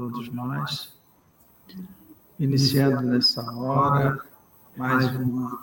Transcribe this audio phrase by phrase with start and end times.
[0.00, 0.94] todos nós.
[2.38, 4.18] Iniciando nessa hora
[4.74, 5.62] mais uma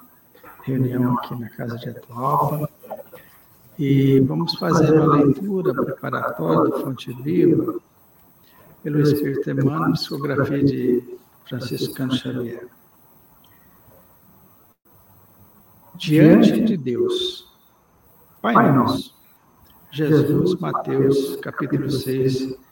[0.61, 2.69] reunião aqui na Casa de Atualpa.
[3.79, 7.79] E vamos fazer uma leitura preparatória do Fonte Viva
[8.83, 11.17] pelo Espírito Emmanuel, psicografia de
[11.47, 12.67] Franciscano Xavier.
[15.95, 17.51] Diante de Deus,
[18.39, 19.15] Pai nosso,
[19.91, 22.66] Jesus, Mateus, capítulo 6,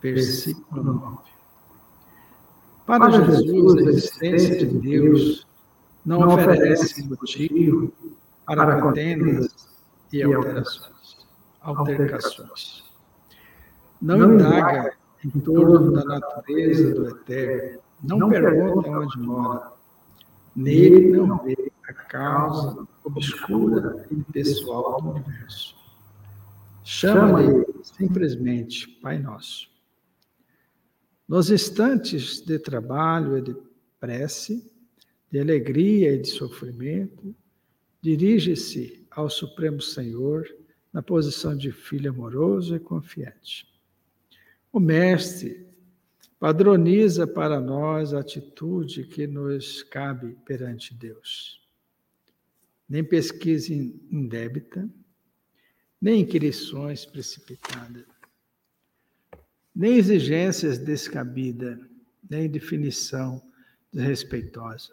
[0.00, 1.18] versículo 9.
[2.86, 5.46] Para Jesus, a existência de Deus
[6.04, 7.92] não oferece motivo
[8.46, 9.54] para contendas
[10.10, 11.26] e alterações,
[11.60, 12.84] altercações.
[14.00, 19.72] Não indaga em torno da natureza do eterno, não pergunta onde mora,
[20.56, 25.76] nele não vê a causa obscura e pessoal do universo.
[26.84, 29.67] Chama-lhe simplesmente Pai Nosso.
[31.28, 33.54] Nos instantes de trabalho e de
[34.00, 34.72] prece,
[35.30, 37.36] de alegria e de sofrimento,
[38.00, 40.48] dirige-se ao Supremo Senhor
[40.90, 43.68] na posição de filho amoroso e confiante.
[44.72, 45.66] O Mestre
[46.40, 51.60] padroniza para nós a atitude que nos cabe perante Deus.
[52.88, 54.88] Nem pesquisa indébita,
[56.00, 58.06] nem inquirições precipitadas,
[59.78, 61.78] nem exigências descabidas,
[62.28, 63.40] nem definição
[63.92, 64.92] desrespeitosa.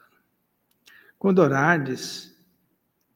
[1.18, 2.32] Quando orardes,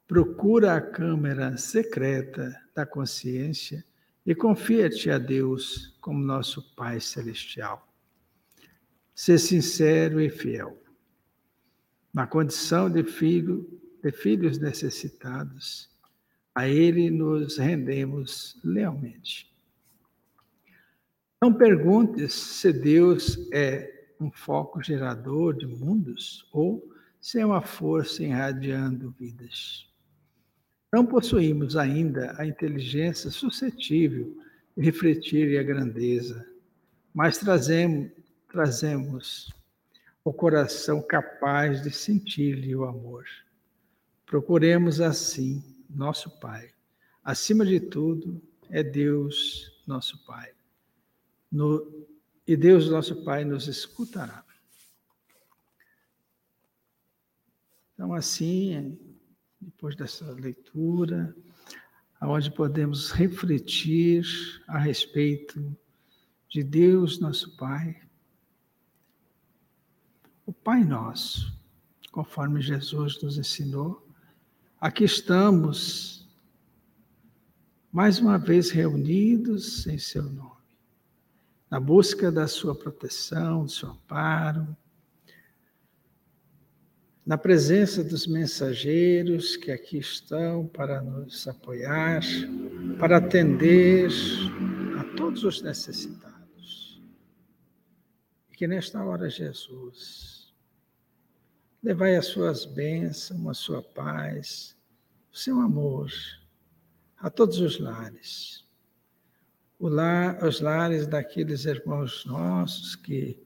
[0.08, 3.86] procura a câmara secreta da consciência
[4.26, 7.88] e confia-te a Deus como nosso Pai Celestial.
[9.14, 10.82] Ser sincero e fiel.
[12.12, 15.88] Na condição de filho, de filhos necessitados,
[16.56, 19.50] a Ele nos rendemos lealmente.
[21.42, 26.86] Não perguntes se Deus é um foco gerador de mundos ou
[27.22, 29.88] se é uma força irradiando vidas.
[30.92, 34.36] Não possuímos ainda a inteligência suscetível
[34.76, 36.46] de refletir a grandeza,
[37.14, 38.12] mas trazemos,
[38.52, 39.54] trazemos
[40.26, 43.26] o coração capaz de sentir-lhe o amor.
[44.26, 46.70] Procuremos assim nosso Pai.
[47.24, 50.59] Acima de tudo, é Deus nosso Pai.
[51.52, 52.08] No,
[52.48, 54.44] e Deus nosso Pai nos escutará.
[57.94, 58.98] Então, assim,
[59.60, 61.36] depois dessa leitura,
[62.22, 64.26] onde podemos refletir
[64.68, 65.76] a respeito
[66.50, 68.02] de Deus, nosso Pai,
[70.46, 71.54] o Pai Nosso,
[72.12, 74.08] conforme Jesus nos ensinou.
[74.82, 76.28] Aqui estamos,
[77.92, 80.59] mais uma vez reunidos em Seu nome,
[81.70, 84.76] na busca da Sua proteção, do Seu amparo,
[87.26, 92.22] na presença dos mensageiros que aqui estão para nos apoiar,
[92.98, 94.10] para atender
[95.00, 97.00] a todos os necessitados.
[98.52, 100.52] E que nesta hora, Jesus,
[101.84, 104.76] levai as suas bênçãos, a sua paz,
[105.32, 106.12] o seu amor
[107.20, 108.66] a todos os lares.
[109.80, 113.42] Os lares daqueles irmãos nossos que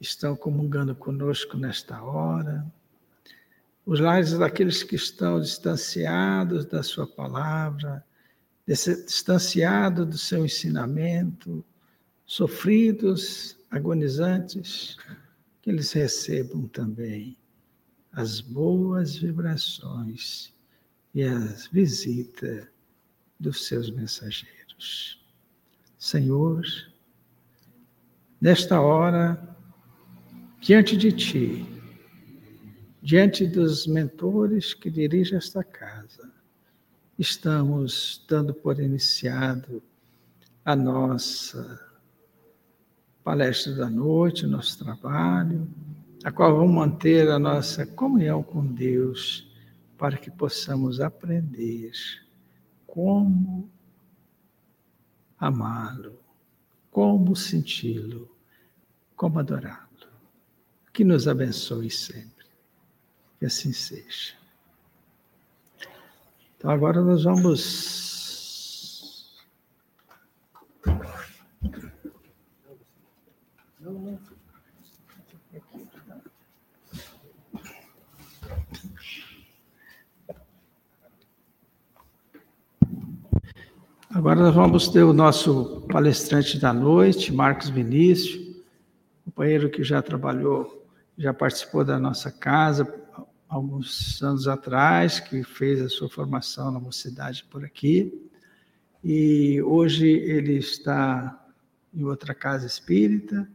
[0.00, 2.66] estão comungando conosco nesta hora
[3.90, 8.04] os lares daqueles que estão distanciados da Sua palavra,
[8.66, 11.64] distanciados do seu ensinamento,
[12.24, 14.96] sofridos, agonizantes,
[15.60, 17.36] que eles recebam também
[18.12, 20.52] as boas vibrações
[21.12, 22.68] e as visitas
[23.40, 25.19] dos seus mensageiros.
[26.00, 26.64] Senhor,
[28.40, 29.38] nesta hora,
[30.58, 31.66] diante de Ti,
[33.02, 36.32] diante dos mentores que dirigem esta casa,
[37.18, 39.82] estamos dando por iniciado
[40.64, 41.78] a nossa
[43.22, 45.68] palestra da noite, nosso trabalho,
[46.24, 49.46] a qual vamos manter a nossa comunhão com Deus
[49.98, 51.92] para que possamos aprender
[52.86, 53.70] como
[55.40, 56.20] amá-lo,
[56.90, 58.30] como senti-lo,
[59.16, 59.88] como adorá-lo.
[60.92, 62.46] Que nos abençoe sempre.
[63.38, 64.34] Que assim seja.
[66.56, 68.10] Então agora nós vamos.
[84.12, 88.56] Agora nós vamos ter o nosso palestrante da noite, Marcos Vinícius,
[89.24, 90.84] companheiro que já trabalhou,
[91.16, 92.92] já participou da nossa casa
[93.48, 98.28] alguns anos atrás, que fez a sua formação na mocidade por aqui,
[99.02, 101.40] e hoje ele está
[101.94, 103.48] em outra casa espírita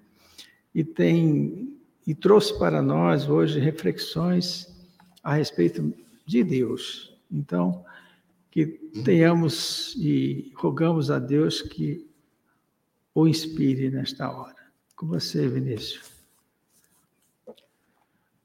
[0.74, 4.74] e tem e trouxe para nós hoje reflexões
[5.22, 5.94] a respeito
[6.26, 7.14] de Deus.
[7.30, 7.84] Então,
[8.56, 8.68] que
[9.04, 12.10] tenhamos e rogamos a Deus que
[13.14, 14.56] o inspire nesta hora.
[14.96, 16.10] Com você, Vinícius.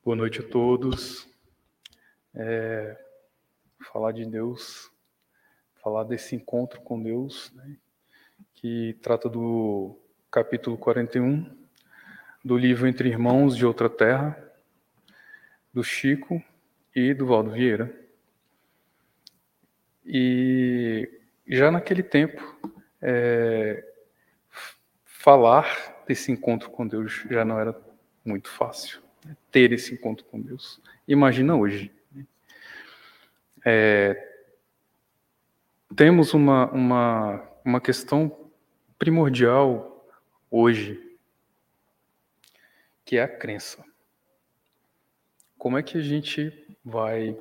[0.04, 1.28] Boa noite a todos.
[2.34, 3.00] É,
[3.92, 4.90] falar de Deus,
[5.80, 7.76] falar desse encontro com Deus, né,
[8.54, 9.96] que trata do
[10.28, 11.56] capítulo 41
[12.44, 14.36] do livro Entre Irmãos de Outra Terra,
[15.72, 16.42] do Chico
[16.96, 18.09] e do Valdo Vieira.
[20.04, 21.08] E
[21.46, 22.42] já naquele tempo,
[23.00, 23.84] é,
[25.04, 27.78] falar desse encontro com Deus já não era
[28.24, 29.00] muito fácil.
[29.24, 29.36] Né?
[29.50, 30.80] Ter esse encontro com Deus.
[31.06, 31.92] Imagina hoje.
[32.12, 32.26] Né?
[33.64, 34.30] É,
[35.96, 38.50] temos uma, uma, uma questão
[38.98, 40.06] primordial
[40.50, 41.16] hoje,
[43.04, 43.84] que é a crença.
[45.58, 47.36] Como é que a gente vai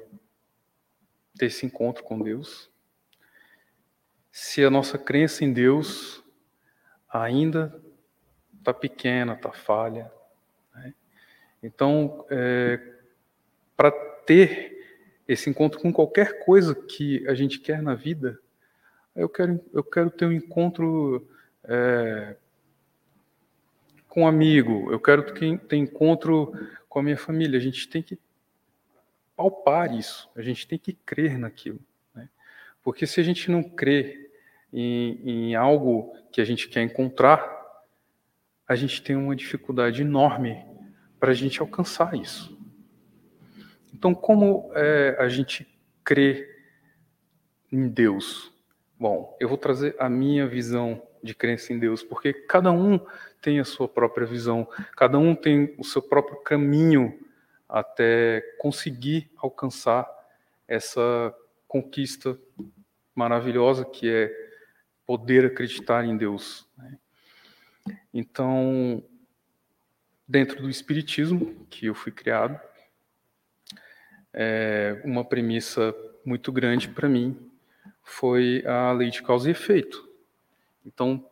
[1.39, 2.69] ter esse encontro com Deus
[4.31, 6.23] se a nossa crença em Deus
[7.09, 7.81] ainda
[8.57, 10.11] está pequena, está falha.
[10.73, 10.93] Né?
[11.63, 12.79] Então, é,
[13.75, 13.91] para
[14.25, 14.77] ter
[15.27, 18.39] esse encontro com qualquer coisa que a gente quer na vida,
[19.15, 21.27] eu quero, eu quero ter um encontro
[21.63, 22.35] é,
[24.07, 26.53] com um amigo, eu quero ter encontro
[26.87, 27.59] com a minha família.
[27.59, 28.17] A gente tem que
[29.39, 31.79] palpar isso, a gente tem que crer naquilo.
[32.13, 32.27] Né?
[32.83, 34.29] Porque se a gente não crê
[34.73, 37.49] em, em algo que a gente quer encontrar,
[38.67, 40.61] a gente tem uma dificuldade enorme
[41.17, 42.59] para a gente alcançar isso.
[43.93, 45.65] Então, como é, a gente
[46.03, 46.45] crê
[47.71, 48.51] em Deus?
[48.99, 52.99] Bom, eu vou trazer a minha visão de crença em Deus, porque cada um
[53.41, 57.17] tem a sua própria visão, cada um tem o seu próprio caminho
[57.69, 60.09] até conseguir alcançar
[60.67, 61.33] essa
[61.67, 62.37] conquista
[63.13, 64.49] maravilhosa que é
[65.05, 66.67] poder acreditar em Deus.
[66.77, 66.97] Né?
[68.13, 69.03] Então,
[70.27, 72.59] dentro do Espiritismo, que eu fui criado,
[74.33, 75.93] é, uma premissa
[76.25, 77.49] muito grande para mim
[78.03, 80.09] foi a lei de causa e efeito.
[80.85, 81.29] Então,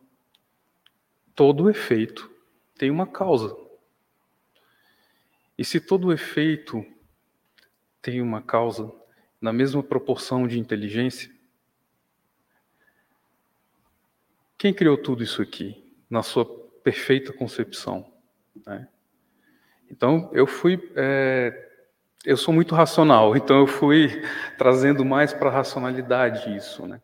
[1.34, 2.30] todo efeito
[2.76, 3.56] tem uma causa.
[5.58, 6.86] E se todo efeito
[8.00, 8.90] tem uma causa
[9.40, 11.30] na mesma proporção de inteligência,
[14.58, 16.44] Quem criou tudo isso aqui, na sua
[16.82, 18.12] perfeita concepção?
[18.66, 18.88] Né?
[19.88, 20.90] Então, eu fui.
[20.96, 21.66] É,
[22.24, 24.20] eu sou muito racional, então eu fui
[24.58, 26.84] trazendo mais para a racionalidade isso.
[26.88, 27.00] Né?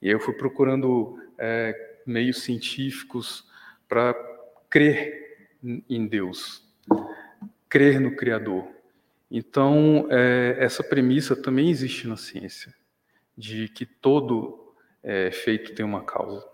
[0.00, 3.46] E eu fui procurando é, meios científicos
[3.86, 4.14] para
[4.70, 6.66] crer em Deus,
[7.70, 8.68] crer no Criador.
[9.30, 12.74] Então, é, essa premissa também existe na ciência,
[13.38, 16.44] de que todo é, feito tem uma causa.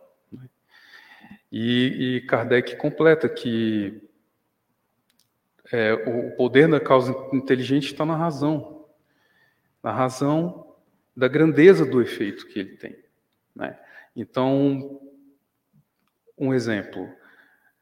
[1.50, 4.02] E, e Kardec completa que
[5.72, 8.86] é, o poder da causa inteligente está na razão,
[9.82, 10.76] na razão
[11.16, 12.96] da grandeza do efeito que ele tem.
[13.54, 13.78] Né?
[14.14, 15.00] Então,
[16.36, 17.08] um exemplo,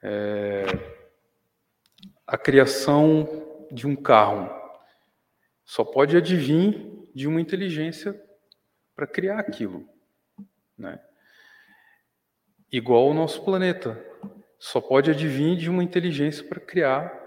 [0.01, 0.65] é,
[2.27, 4.51] a criação de um carro
[5.65, 8.21] só pode advir de uma inteligência
[8.95, 9.89] para criar aquilo.
[10.77, 11.01] Né?
[12.77, 14.05] igual ao nosso planeta.
[14.59, 17.23] Só pode advir de uma inteligência para criar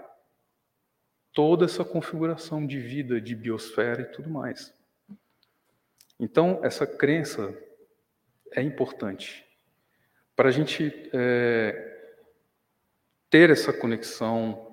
[1.32, 4.74] toda essa configuração de vida, de biosfera e tudo mais.
[6.20, 7.56] Então, essa crença
[8.52, 9.46] é importante.
[10.36, 12.12] Para a gente é,
[13.30, 14.67] ter essa conexão,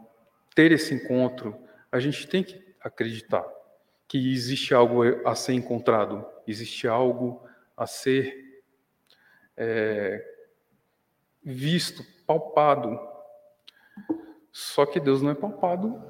[0.55, 1.55] ter esse encontro,
[1.91, 3.45] a gente tem que acreditar
[4.07, 7.43] que existe algo a ser encontrado, existe algo
[7.75, 8.63] a ser
[9.57, 10.23] é,
[11.43, 12.99] visto, palpado.
[14.51, 16.01] Só que Deus não é palpado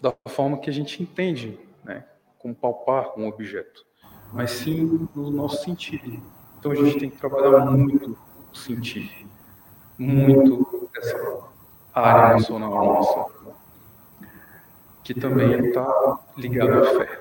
[0.00, 2.04] da forma que a gente entende, né?
[2.38, 3.84] como palpar um objeto,
[4.32, 6.22] mas sim no nosso sentido.
[6.58, 8.18] Então a gente tem que trabalhar muito
[8.50, 9.10] o sentido,
[9.98, 11.50] muito essa
[11.92, 13.29] área emocional nossa,
[15.12, 17.20] que também está ligada à fé.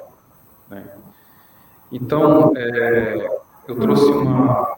[0.70, 0.84] Né?
[1.92, 3.28] Então, é,
[3.68, 4.78] eu trouxe uma,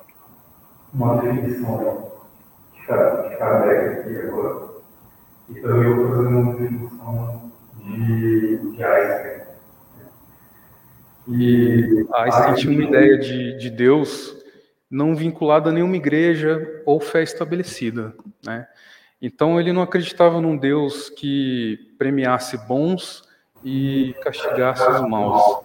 [0.93, 2.09] uma definição
[2.73, 2.87] de
[3.37, 4.67] Kardec aqui agora.
[5.49, 9.41] e também eu fazendo uma definição de, de Einstein.
[11.27, 14.37] E Einstein tinha uma ideia de, de Deus
[14.89, 18.13] não vinculada a nenhuma igreja ou fé estabelecida,
[18.45, 18.67] né?
[19.21, 23.21] Então ele não acreditava num Deus que premiasse bons
[23.63, 25.63] e castigasse os maus,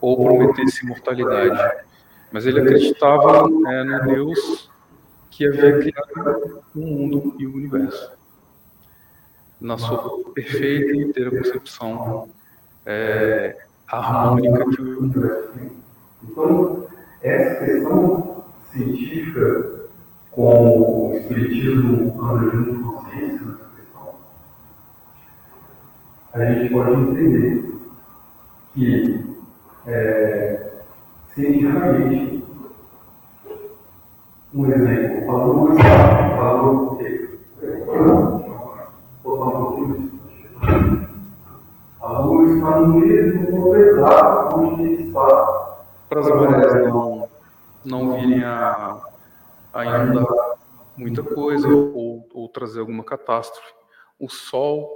[0.00, 1.84] ou prometesse imortalidade.
[2.32, 4.70] Mas ele acreditava é, no Deus
[5.30, 8.12] que havia criado o mundo e o universo,
[9.60, 12.28] na sua perfeita e inteira concepção
[12.84, 13.56] é,
[13.86, 15.52] harmônica que o universo.
[16.24, 16.86] Então,
[17.22, 19.81] essa questão científica
[20.32, 24.14] com o espiritismo anda junto com a ciência nessa questão,
[26.32, 27.74] a gente pode entender
[28.74, 29.36] que
[29.86, 30.72] é,
[31.34, 32.44] cientificamente
[34.54, 37.38] um exemplo, luz falou o quê?
[39.22, 40.12] Vou falar um pouquinho
[42.00, 45.76] A luz está no mesmo exato onde está.
[46.08, 47.28] Para as marés não,
[47.84, 48.98] não virem a,
[49.72, 50.26] a inundar
[50.96, 53.72] muita coisa ou, ou trazer alguma catástrofe.
[54.18, 54.90] O Sol,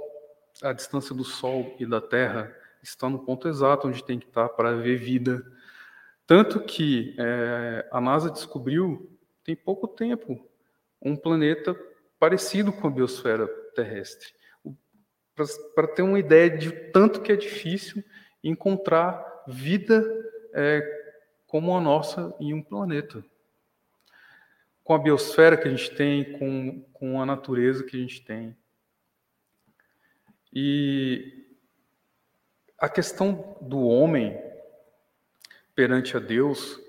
[0.61, 4.49] a distância do Sol e da Terra está no ponto exato onde tem que estar
[4.49, 5.43] para haver vida.
[6.25, 9.09] Tanto que é, a NASA descobriu
[9.43, 10.37] tem pouco tempo,
[11.01, 11.75] um planeta
[12.19, 14.27] parecido com a biosfera terrestre.
[15.73, 18.03] Para ter uma ideia de tanto que é difícil
[18.43, 20.03] encontrar vida
[20.53, 20.81] é,
[21.45, 23.23] como a nossa em um planeta.
[24.87, 28.55] Com a biosfera que a gente tem, com, com a natureza que a gente tem.
[30.53, 31.45] E
[32.79, 34.41] a questão do homem
[35.75, 36.79] perante a Deus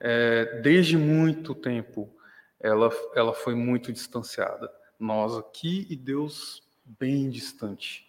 [0.00, 2.12] é, desde muito tempo,
[2.58, 4.68] ela, ela foi muito distanciada.
[4.98, 8.04] Nós aqui e Deus bem distante.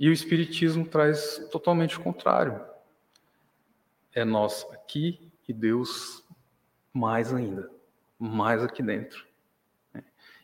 [0.00, 2.64] E o Espiritismo traz totalmente o contrário.
[4.14, 6.24] É nós aqui e Deus
[6.94, 7.70] mais ainda,
[8.18, 9.26] mais aqui dentro.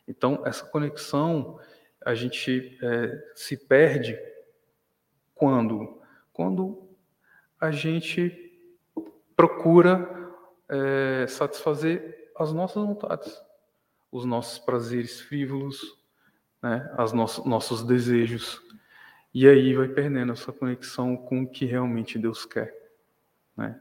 [0.07, 1.59] Então, essa conexão
[2.05, 4.19] a gente é, se perde
[5.35, 6.01] quando?
[6.33, 6.89] Quando
[7.59, 8.53] a gente
[9.35, 10.33] procura
[10.69, 13.41] é, satisfazer as nossas vontades,
[14.13, 15.99] os nossos prazeres frívolos,
[16.63, 18.61] né, as nossos, nossos desejos.
[19.33, 22.75] E aí vai perdendo essa conexão com o que realmente Deus quer.
[23.57, 23.81] Né?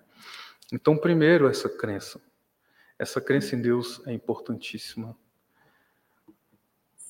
[0.71, 2.19] Então, primeiro, essa crença.
[3.03, 5.13] Essa crença em Deus é importantíssima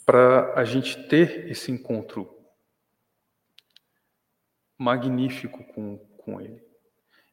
[0.04, 2.36] para a gente ter esse encontro
[4.76, 6.66] magnífico com, com Ele.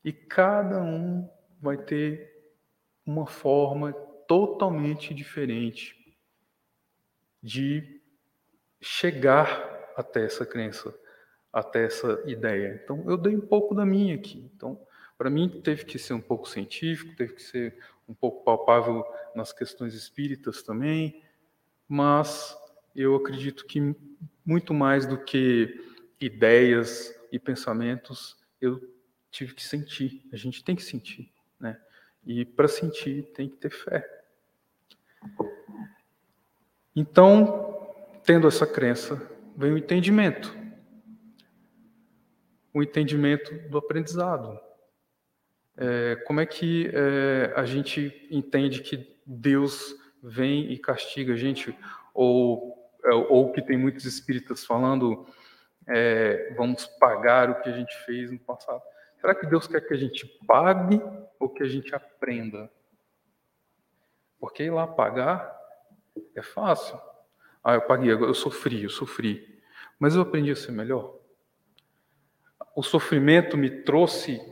[0.05, 1.26] E cada um
[1.59, 2.52] vai ter
[3.07, 3.95] uma forma
[4.29, 6.14] totalmente diferente
[7.43, 7.99] de
[8.79, 10.95] chegar até essa crença,
[11.50, 12.79] até essa ideia.
[12.85, 14.50] Então, eu dei um pouco da minha aqui.
[14.55, 14.79] Então,
[15.17, 17.79] para mim, teve que ser um pouco científico, teve que ser
[18.11, 19.05] um pouco palpável
[19.37, 21.23] nas questões espíritas também,
[21.88, 22.57] mas
[22.95, 23.95] eu acredito que
[24.45, 25.81] muito mais do que
[26.21, 28.81] ideias e pensamentos, eu
[29.31, 30.26] tive que sentir.
[30.33, 31.33] A gente tem que sentir.
[31.59, 31.81] Né?
[32.26, 34.05] E para sentir, tem que ter fé.
[36.97, 40.52] Então, tendo essa crença, vem o entendimento.
[42.75, 44.59] O entendimento do aprendizado.
[45.83, 51.75] É, como é que é, a gente entende que Deus vem e castiga a gente?
[52.13, 55.27] Ou, é, ou que tem muitos espíritas falando,
[55.89, 58.83] é, vamos pagar o que a gente fez no passado.
[59.19, 61.01] Será que Deus quer que a gente pague
[61.39, 62.71] ou que a gente aprenda?
[64.39, 65.59] Porque ir lá pagar
[66.35, 67.01] é fácil.
[67.65, 69.63] Ah, eu paguei, eu sofri, eu sofri.
[69.99, 71.19] Mas eu aprendi a ser melhor.
[72.77, 74.50] O sofrimento me trouxe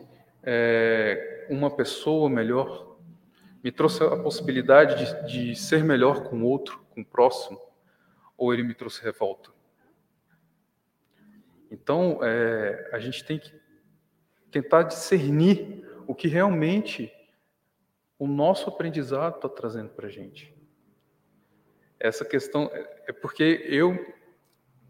[0.51, 2.97] é, uma pessoa melhor,
[3.63, 7.61] me trouxe a possibilidade de, de ser melhor com o outro, com o próximo,
[8.35, 9.51] ou ele me trouxe revolta?
[11.71, 13.53] Então, é, a gente tem que
[14.51, 17.13] tentar discernir o que realmente
[18.19, 20.57] o nosso aprendizado está trazendo para a gente.
[22.01, 22.71] Essa questão
[23.07, 24.15] é porque eu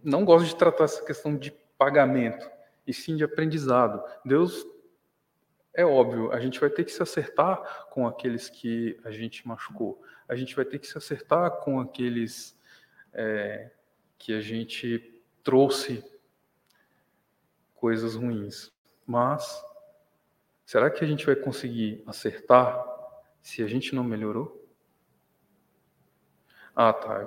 [0.04, 2.48] não gosto de tratar essa questão de pagamento,
[2.86, 4.00] e sim de aprendizado.
[4.24, 4.64] Deus,
[5.78, 10.02] é óbvio, a gente vai ter que se acertar com aqueles que a gente machucou,
[10.28, 12.58] a gente vai ter que se acertar com aqueles
[13.12, 13.70] é,
[14.18, 16.04] que a gente trouxe
[17.76, 18.73] coisas ruins.
[19.06, 19.64] Mas
[20.66, 22.85] será que a gente vai conseguir acertar
[23.40, 24.68] se a gente não melhorou?
[26.75, 27.25] Ah, tá.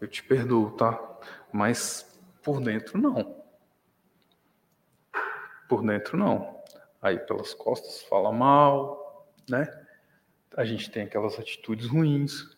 [0.00, 1.18] eu te perdoo, tá?
[1.52, 3.44] Mas por dentro não.
[5.68, 6.57] Por dentro não.
[7.00, 9.66] Aí pelas costas fala mal, né?
[10.56, 12.56] A gente tem aquelas atitudes ruins.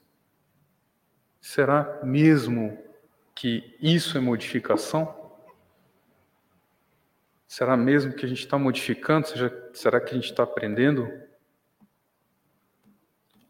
[1.41, 2.79] Será mesmo
[3.35, 5.19] que isso é modificação?
[7.47, 9.27] Será mesmo que a gente está modificando?
[9.75, 11.11] Será que a gente está aprendendo?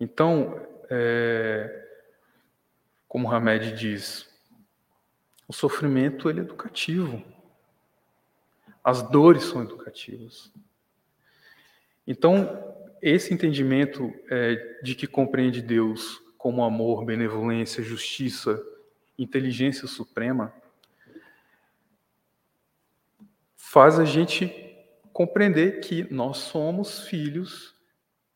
[0.01, 1.87] Então, é,
[3.07, 4.27] como Hamed diz,
[5.47, 7.23] o sofrimento ele é educativo.
[8.83, 10.51] As dores são educativas.
[12.11, 18.61] Então, esse entendimento é, de que compreende Deus como amor, benevolência, justiça,
[19.17, 20.53] inteligência suprema,
[23.57, 24.53] faz a gente
[25.13, 27.77] compreender que nós somos filhos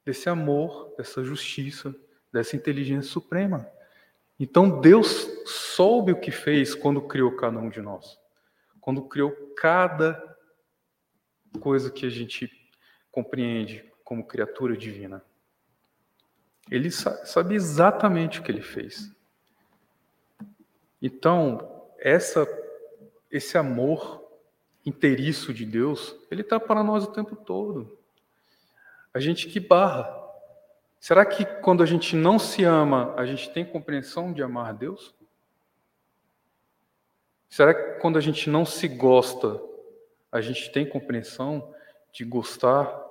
[0.04, 1.93] desse amor, dessa justiça,
[2.33, 3.69] dessa inteligência suprema.
[4.38, 8.21] Então Deus soube o que fez quando criou cada um de nós.
[8.81, 10.23] Quando criou cada
[11.61, 12.63] coisa que a gente
[13.14, 15.25] compreende como criatura divina.
[16.68, 19.14] Ele sabe exatamente o que ele fez.
[21.00, 22.47] Então, essa,
[23.30, 24.21] esse amor
[24.85, 27.97] inteiriço de Deus, ele está para nós o tempo todo.
[29.12, 30.23] A gente que barra.
[30.99, 35.14] Será que quando a gente não se ama, a gente tem compreensão de amar Deus?
[37.49, 39.62] Será que quando a gente não se gosta,
[40.33, 41.73] a gente tem compreensão
[42.11, 43.03] de gostar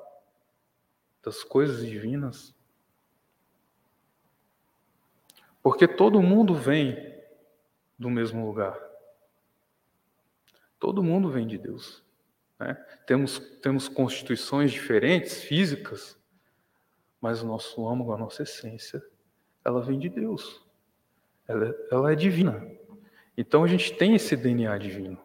[1.24, 2.54] das coisas divinas?
[5.64, 7.14] Porque todo mundo vem
[7.98, 8.78] do mesmo lugar.
[10.78, 12.04] Todo mundo vem de Deus.
[12.60, 12.76] Né?
[13.08, 16.20] Temos, temos constituições diferentes, físicas,
[17.22, 19.02] mas o nosso âmago, a nossa essência,
[19.64, 20.62] ela vem de Deus.
[21.48, 22.70] Ela, ela é divina.
[23.38, 25.18] Então a gente tem esse DNA divino.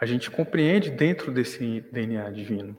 [0.00, 2.76] A gente compreende dentro desse DNA divino.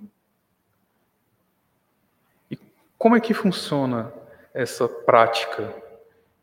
[3.04, 4.14] Como é que funciona
[4.54, 5.76] essa prática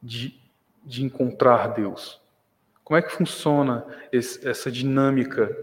[0.03, 0.38] de,
[0.85, 2.20] de encontrar Deus?
[2.85, 5.57] Como é que funciona esse, essa dinâmica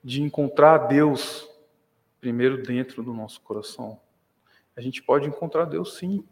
[0.00, 1.44] de encontrar Deus
[2.20, 4.00] primeiro dentro do nosso coração?
[4.76, 6.24] A gente pode encontrar Deus sim,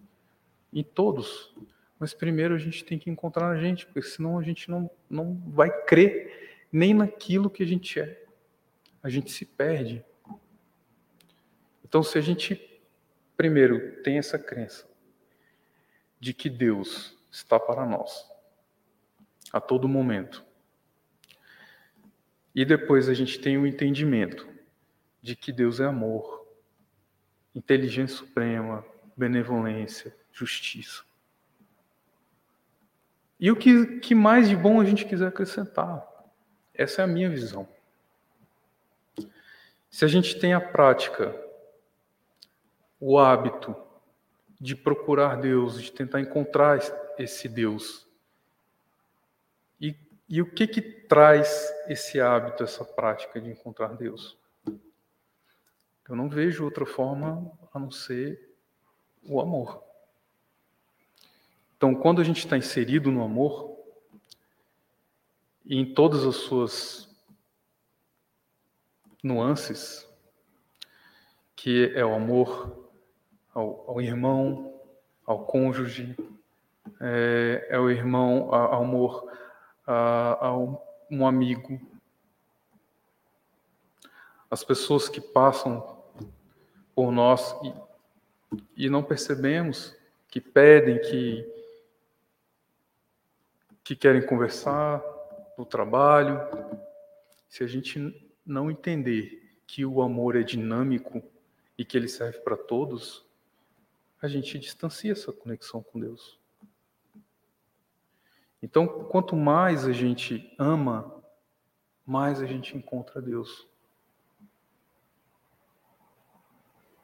[0.73, 1.53] em todos,
[1.99, 5.35] mas primeiro a gente tem que encontrar a gente, porque senão a gente não, não
[5.49, 8.23] vai crer nem naquilo que a gente é.
[9.03, 10.05] A gente se perde.
[11.85, 12.72] Então, se a gente
[13.43, 14.89] primeiro tem essa crença
[16.21, 18.25] de que Deus está para nós,
[19.53, 20.45] a todo momento.
[22.55, 24.49] E depois a gente tem o entendimento
[25.21, 26.47] de que Deus é amor,
[27.53, 31.03] inteligência suprema, benevolência, justiça.
[33.41, 36.07] E o que, que mais de bom a gente quiser acrescentar?
[36.73, 37.69] Essa é a minha visão.
[39.91, 41.37] Se a gente tem a prática,
[43.05, 43.75] o hábito
[44.61, 46.79] de procurar Deus, de tentar encontrar
[47.19, 48.07] esse Deus
[49.81, 49.97] e,
[50.29, 54.38] e o que que traz esse hábito, essa prática de encontrar Deus?
[56.09, 58.55] Eu não vejo outra forma a não ser
[59.25, 59.83] o amor.
[61.77, 63.77] Então, quando a gente está inserido no amor,
[65.65, 67.09] e em todas as suas
[69.23, 70.09] nuances,
[71.57, 72.82] que é o amor
[73.55, 74.81] ao, ao irmão,
[75.27, 76.17] ao cônjuge,
[77.01, 79.31] é, é o irmão, ao amor
[79.87, 80.57] a, a
[81.11, 81.81] um amigo.
[84.51, 86.03] As pessoas que passam
[86.95, 89.97] por nós e, e não percebemos,
[90.29, 91.47] que pedem, que,
[93.85, 95.03] que querem conversar
[95.57, 96.41] no trabalho.
[97.49, 101.23] Se a gente não entender que o amor é dinâmico
[101.77, 103.25] e que ele serve para todos,
[104.23, 106.39] a gente distancia essa conexão com Deus.
[108.63, 111.21] Então, quanto mais a gente ama,
[112.07, 113.67] mais a gente encontra Deus.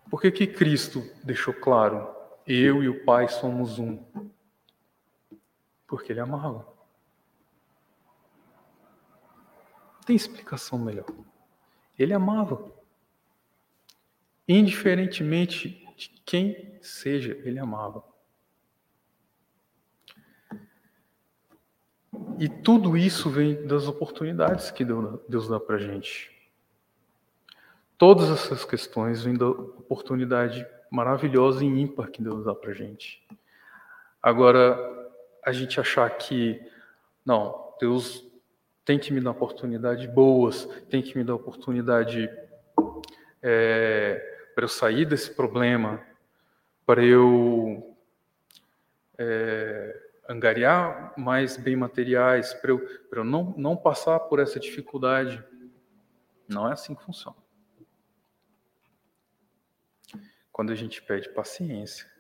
[0.09, 2.15] Por que, que Cristo deixou claro?
[2.47, 4.03] Eu e o Pai somos um.
[5.89, 6.67] Porque Ele amava.
[10.07, 11.07] Tem explicação melhor.
[11.99, 12.73] Ele amava.
[14.47, 18.05] Indiferentemente de quem seja, Ele amava.
[22.39, 26.31] E tudo isso vem das oportunidades que Deus dá para gente.
[27.97, 33.27] Todas essas questões vêm da oportunidade maravilhosa e ímpar que Deus dá para gente.
[34.23, 34.77] Agora,
[35.45, 36.61] a gente achar que,
[37.25, 38.25] não, Deus
[38.85, 42.31] tem que me dar oportunidades boas, tem que me dar oportunidade
[43.43, 46.05] é, para eu sair desse problema,
[46.85, 47.97] para eu
[49.17, 55.45] é, angariar mais bem materiais, para eu, para eu não, não passar por essa dificuldade.
[56.49, 57.37] Não é assim que funciona.
[60.51, 62.11] Quando a gente pede paciência,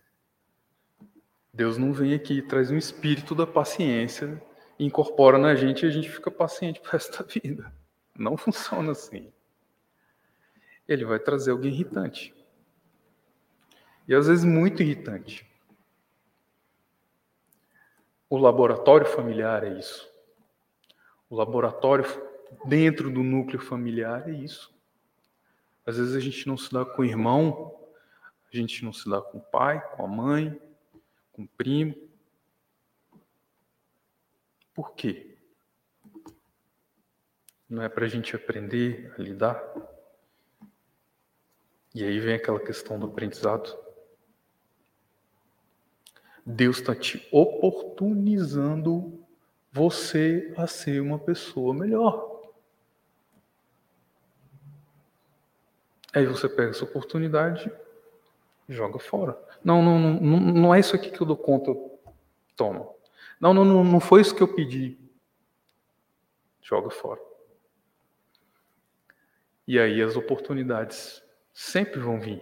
[1.53, 4.41] Deus não vem aqui traz um espírito da paciência,
[4.79, 7.73] incorpora na gente e a gente fica paciente pro resto da vida.
[8.17, 9.33] Não funciona assim.
[10.89, 12.35] Ele vai trazer alguém irritante.
[14.09, 15.47] E às vezes muito irritante.
[18.31, 20.11] O laboratório familiar é isso.
[21.29, 22.05] O laboratório
[22.65, 24.75] dentro do núcleo familiar é isso.
[25.87, 27.75] Às vezes a gente não se dá com o irmão,
[28.53, 30.61] a gente não se dá com o pai, com a mãe,
[31.33, 31.95] com o primo.
[34.75, 35.37] Por quê?
[37.69, 39.63] Não é para a gente aprender a lidar?
[41.95, 43.77] E aí vem aquela questão do aprendizado.
[46.45, 49.23] Deus está te oportunizando
[49.71, 52.39] você a ser uma pessoa melhor.
[56.13, 57.71] Aí você pega essa oportunidade
[58.69, 59.39] e joga fora.
[59.63, 61.75] Não, não, não, não é isso aqui que eu dou conta.
[62.57, 62.89] Toma.
[63.41, 64.99] Não, não, não, foi isso que eu pedi.
[66.63, 67.21] Joga fora.
[69.67, 71.23] E aí as oportunidades
[71.59, 72.41] sempre vão vir.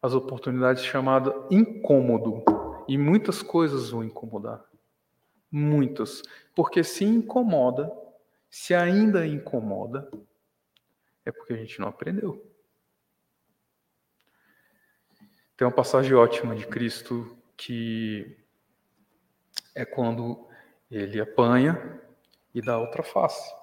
[0.00, 2.44] As oportunidades chamadas incômodo.
[2.86, 4.64] E muitas coisas vão incomodar.
[5.50, 6.22] Muitas.
[6.54, 7.90] Porque se incomoda,
[8.48, 10.08] se ainda incomoda,
[11.24, 12.48] é porque a gente não aprendeu.
[15.56, 18.38] Tem uma passagem ótima de Cristo que
[19.74, 20.48] é quando
[20.88, 22.00] ele apanha
[22.54, 23.59] e dá outra face.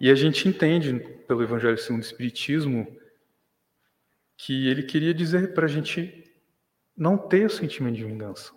[0.00, 2.98] E a gente entende pelo Evangelho segundo o Espiritismo
[4.34, 6.24] que ele queria dizer para a gente
[6.96, 8.54] não ter o sentimento de vingança,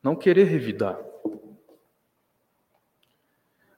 [0.00, 0.96] não querer revidar.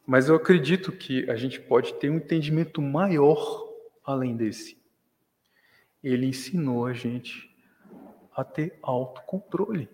[0.04, 3.66] Mas eu acredito que a gente pode ter um entendimento maior
[4.04, 4.76] além desse.
[6.02, 7.50] Ele ensinou a gente
[8.36, 9.88] a ter autocontrole.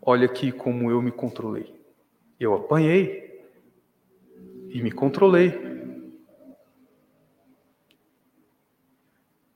[0.00, 1.83] Olha aqui como eu me controlei.
[2.38, 3.48] Eu apanhei
[4.68, 5.74] e me controlei.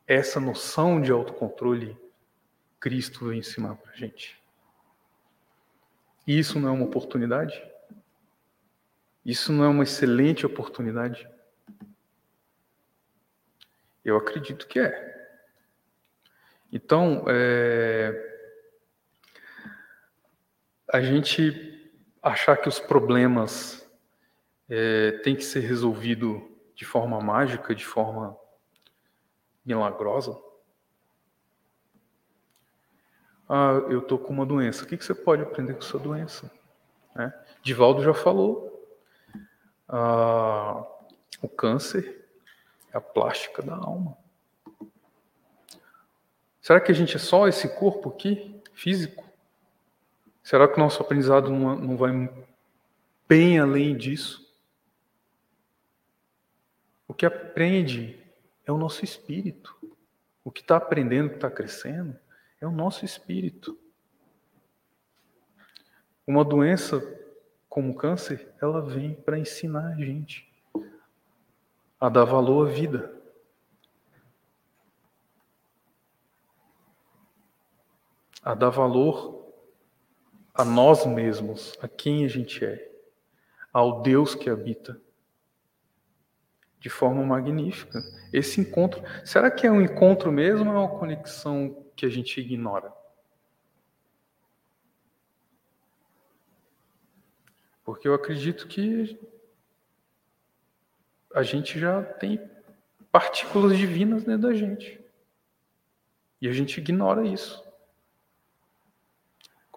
[0.09, 1.95] essa noção de autocontrole
[2.81, 4.43] Cristo veio ensinar para a gente.
[6.27, 7.63] Isso não é uma oportunidade?
[9.23, 11.29] Isso não é uma excelente oportunidade?
[14.03, 15.39] Eu acredito que é.
[16.73, 18.55] Então, é...
[20.91, 21.78] a gente
[22.23, 23.89] achar que os problemas
[24.69, 26.41] é, têm que ser resolvidos
[26.75, 28.37] de forma mágica, de forma
[29.65, 30.39] milagrosa?
[33.49, 34.85] Ah, eu estou com uma doença.
[34.85, 36.51] O que, que você pode aprender com sua doença?
[37.15, 37.33] Né?
[37.63, 38.87] Divaldo já falou.
[39.89, 40.87] Ah,
[41.41, 42.29] o câncer
[42.93, 44.17] é a plástica da alma.
[46.61, 49.28] Será que a gente é só esse corpo aqui, físico?
[50.49, 52.11] Será que o nosso aprendizado não, vai
[53.29, 54.51] bem além disso?
[57.07, 58.19] O que aprende
[58.65, 59.77] é o nosso espírito.
[60.43, 62.19] O que está aprendendo, o que está crescendo,
[62.63, 63.79] é o nosso espírito.
[66.27, 66.99] Uma doença
[67.69, 70.51] como o câncer, ela vem para ensinar a gente
[72.01, 73.15] a dar valor à vida.
[78.43, 79.38] A dar valor
[80.59, 82.91] a nós mesmos, a quem a gente é,
[83.73, 85.01] ao Deus que habita
[86.81, 88.03] de forma magnífica.
[88.33, 92.41] Esse encontro, será que é um encontro mesmo ou é uma conexão que a gente
[92.41, 92.93] ignora?
[97.85, 99.17] Porque eu acredito que
[101.33, 102.51] a gente já tem
[103.13, 105.01] partículas divinas dentro da gente.
[106.41, 107.68] E a gente ignora isso.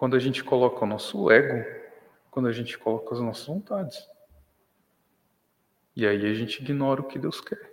[0.02, 1.64] Quando a gente coloca o nosso ego,
[2.28, 4.04] quando a gente coloca as nossas vontades.
[5.94, 7.72] E aí a gente ignora o que Deus quer.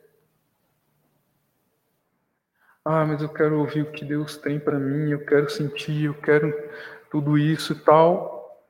[2.85, 6.13] Ah, mas eu quero ouvir o que Deus tem para mim, eu quero sentir, eu
[6.21, 6.53] quero
[7.09, 8.63] tudo isso e tal,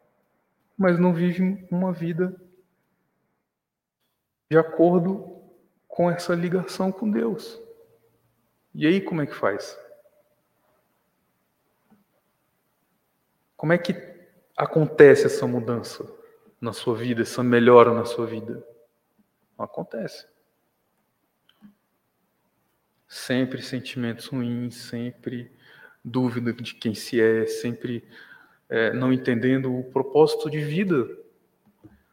[0.77, 2.33] mas não vive uma vida
[4.49, 5.37] de acordo
[5.85, 7.61] com essa ligação com Deus.
[8.73, 9.77] E aí como é que faz?
[13.59, 13.93] Como é que
[14.55, 16.09] acontece essa mudança
[16.61, 18.65] na sua vida, essa melhora na sua vida?
[19.57, 20.25] Não acontece.
[23.05, 25.51] Sempre sentimentos ruins, sempre
[26.01, 28.07] dúvida de quem se é, sempre
[28.69, 31.05] é, não entendendo o propósito de vida.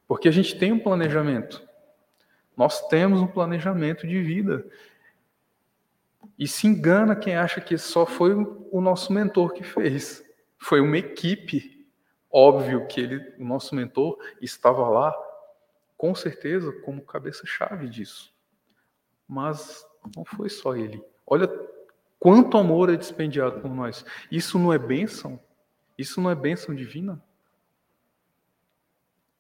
[0.09, 1.65] Porque a gente tem um planejamento.
[2.57, 4.67] Nós temos um planejamento de vida.
[6.37, 10.26] E se engana quem acha que só foi o nosso mentor que fez.
[10.59, 11.87] Foi uma equipe.
[12.31, 15.15] Óbvio que ele, o nosso mentor estava lá,
[15.97, 18.35] com certeza, como cabeça-chave disso.
[19.27, 21.03] Mas não foi só ele.
[21.27, 21.49] Olha
[22.19, 24.05] quanto amor é dispendiado por nós.
[24.31, 25.41] Isso não é bênção?
[25.97, 27.23] Isso não é bênção divina?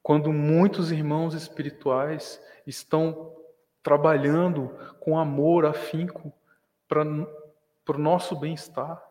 [0.02, 3.34] Quando muitos irmãos espirituais estão
[3.82, 4.68] trabalhando
[5.00, 6.32] com amor, afinco,
[6.88, 9.05] para o nosso bem-estar,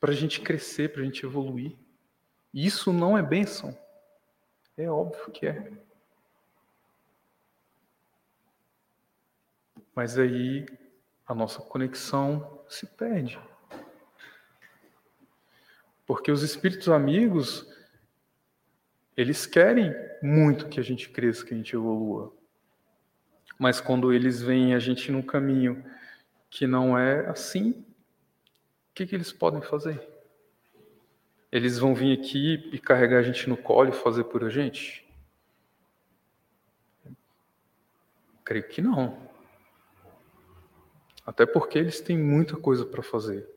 [0.00, 1.76] para a gente crescer, para a gente evoluir.
[2.52, 3.78] Isso não é bênção?
[4.76, 5.70] É óbvio que é.
[9.94, 10.66] Mas aí
[11.26, 13.38] a nossa conexão se perde.
[16.06, 17.68] Porque os espíritos amigos,
[19.16, 22.34] eles querem muito que a gente cresça, que a gente evolua.
[23.58, 25.84] Mas quando eles veem a gente num caminho
[26.48, 27.84] que não é assim,
[28.90, 30.06] o que, que eles podem fazer?
[31.50, 35.08] Eles vão vir aqui e carregar a gente no colo e fazer por a gente?
[38.44, 39.30] Creio que não.
[41.24, 43.48] Até porque eles têm muita coisa para fazer.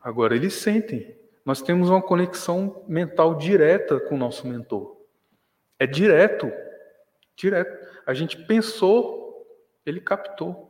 [0.00, 1.18] Agora, eles sentem.
[1.44, 4.96] Nós temos uma conexão mental direta com o nosso mentor.
[5.78, 6.50] É direto.
[7.34, 7.86] Direto.
[8.06, 9.46] A gente pensou,
[9.84, 10.69] ele captou.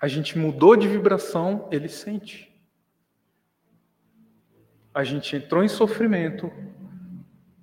[0.00, 2.50] A gente mudou de vibração, ele sente.
[4.94, 6.50] A gente entrou em sofrimento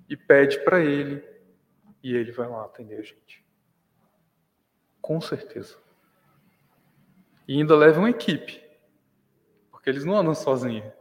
[0.08, 1.22] e pede para ele,
[2.02, 3.44] e ele vai lá atender a gente.
[5.00, 5.76] Com certeza.
[7.46, 8.62] E ainda leva uma equipe,
[9.70, 10.92] porque eles não andam sozinhos.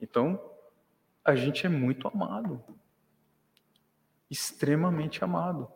[0.00, 0.42] Então,
[1.24, 2.62] a gente é muito amado.
[4.28, 5.70] Extremamente amado.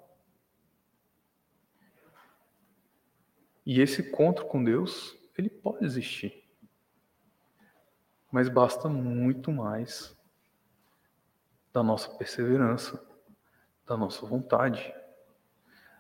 [3.65, 6.45] E esse encontro com Deus, ele pode existir.
[8.31, 10.17] Mas basta muito mais
[11.73, 13.05] da nossa perseverança,
[13.87, 14.95] da nossa vontade.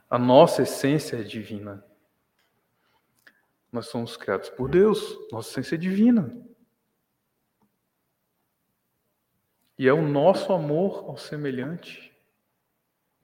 [0.09, 1.85] A nossa essência é divina.
[3.73, 6.45] Nós somos criados por Deus, nossa essência é divina.
[9.77, 12.17] E é o nosso amor ao semelhante,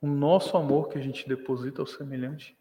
[0.01, 2.60] o nosso amor que a gente deposita ao semelhante,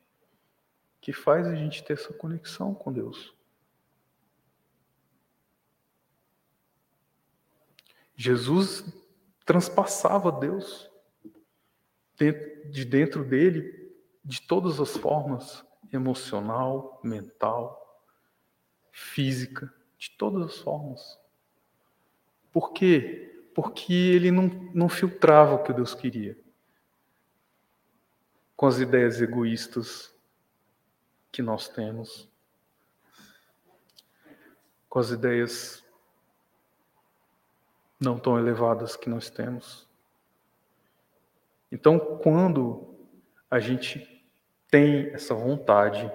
[1.01, 3.33] que faz a gente ter essa conexão com Deus.
[8.15, 8.83] Jesus
[9.45, 10.91] transpassava Deus
[12.69, 13.93] de dentro dele
[14.25, 18.05] de todas as formas emocional, mental,
[18.91, 21.17] física, de todas as formas.
[22.51, 23.49] Por quê?
[23.55, 26.37] Porque ele não, não filtrava o que Deus queria
[28.59, 30.13] com as ideias egoístas
[31.31, 32.29] que nós temos,
[34.89, 35.83] com as ideias
[37.99, 39.87] não tão elevadas que nós temos.
[41.71, 42.95] Então, quando
[43.51, 44.25] a gente
[44.69, 46.11] tem essa vontade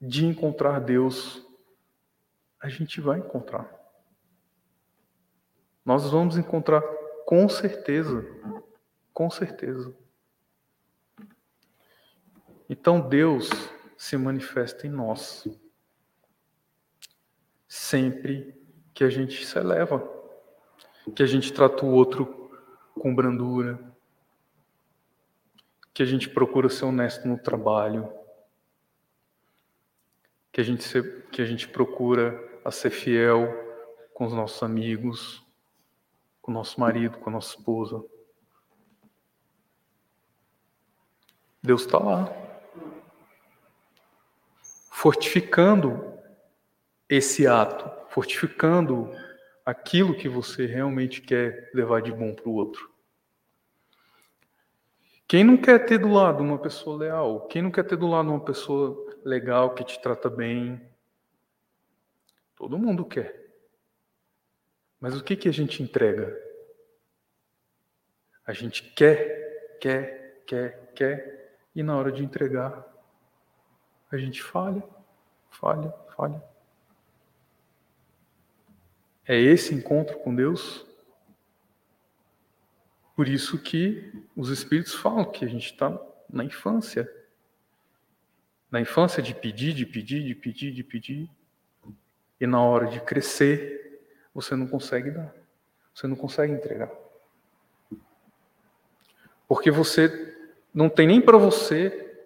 [0.00, 1.44] de encontrar Deus,
[2.60, 3.70] a gente vai encontrar.
[5.84, 6.82] Nós vamos encontrar
[7.26, 8.24] com certeza,
[9.12, 9.94] com certeza.
[12.76, 13.48] Então Deus
[13.96, 15.46] se manifesta em nós
[17.68, 18.52] sempre
[18.92, 20.02] que a gente se eleva,
[21.14, 22.50] que a gente trata o outro
[22.98, 23.78] com brandura,
[25.92, 28.12] que a gente procura ser honesto no trabalho,
[30.50, 33.54] que a gente, se, que a gente procura a ser fiel
[34.12, 35.46] com os nossos amigos,
[36.42, 38.04] com o nosso marido, com a nossa esposa.
[41.62, 42.43] Deus está lá
[45.04, 46.18] fortificando
[47.10, 49.10] esse ato, fortificando
[49.62, 52.90] aquilo que você realmente quer levar de bom para o outro.
[55.28, 57.46] Quem não quer ter do lado uma pessoa leal?
[57.48, 60.80] Quem não quer ter do lado uma pessoa legal que te trata bem?
[62.56, 63.44] Todo mundo quer.
[64.98, 66.34] Mas o que, que a gente entrega?
[68.46, 72.93] A gente quer, quer, quer, quer, e na hora de entregar,
[74.14, 74.82] a gente falha
[75.54, 76.42] falha, falha.
[79.26, 80.86] É esse encontro com Deus?
[83.16, 85.98] Por isso que os Espíritos falam que a gente está
[86.28, 87.10] na infância.
[88.70, 91.30] Na infância de pedir, de pedir, de pedir, de pedir.
[92.40, 94.02] E na hora de crescer,
[94.34, 95.34] você não consegue dar.
[95.94, 96.90] Você não consegue entregar.
[99.46, 100.36] Porque você
[100.74, 102.18] não tem nem para você,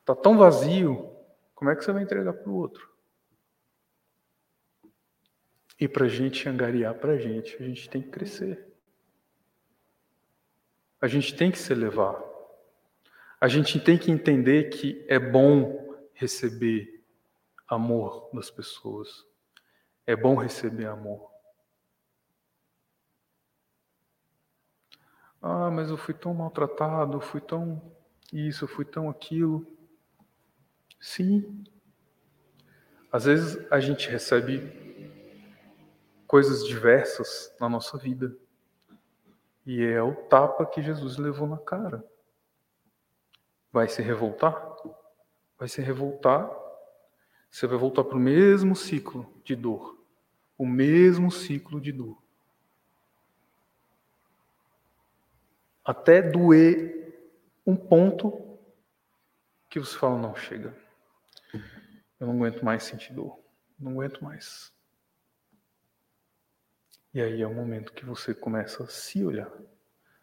[0.00, 1.13] está tão vazio,
[1.64, 2.86] como é que você vai entregar para o outro?
[5.80, 8.70] E para a gente angariar para a gente, a gente tem que crescer.
[11.00, 12.22] A gente tem que se elevar.
[13.40, 17.02] A gente tem que entender que é bom receber
[17.66, 19.26] amor das pessoas.
[20.06, 21.30] É bom receber amor.
[25.40, 27.80] Ah, mas eu fui tão maltratado, eu fui tão
[28.30, 29.73] isso, eu fui tão aquilo.
[31.04, 31.62] Sim.
[33.12, 34.72] Às vezes a gente recebe
[36.26, 38.34] coisas diversas na nossa vida.
[39.66, 42.02] E é o tapa que Jesus levou na cara.
[43.70, 44.54] Vai se revoltar?
[45.58, 46.50] Vai se revoltar.
[47.50, 50.02] Você vai voltar para o mesmo ciclo de dor.
[50.56, 52.24] O mesmo ciclo de dor.
[55.84, 57.12] até doer
[57.66, 58.58] um ponto
[59.68, 60.83] que você fala: não, chega.
[62.18, 63.38] Eu não aguento mais sentir dor.
[63.78, 64.72] Não aguento mais.
[67.12, 69.50] E aí é o momento que você começa a se olhar,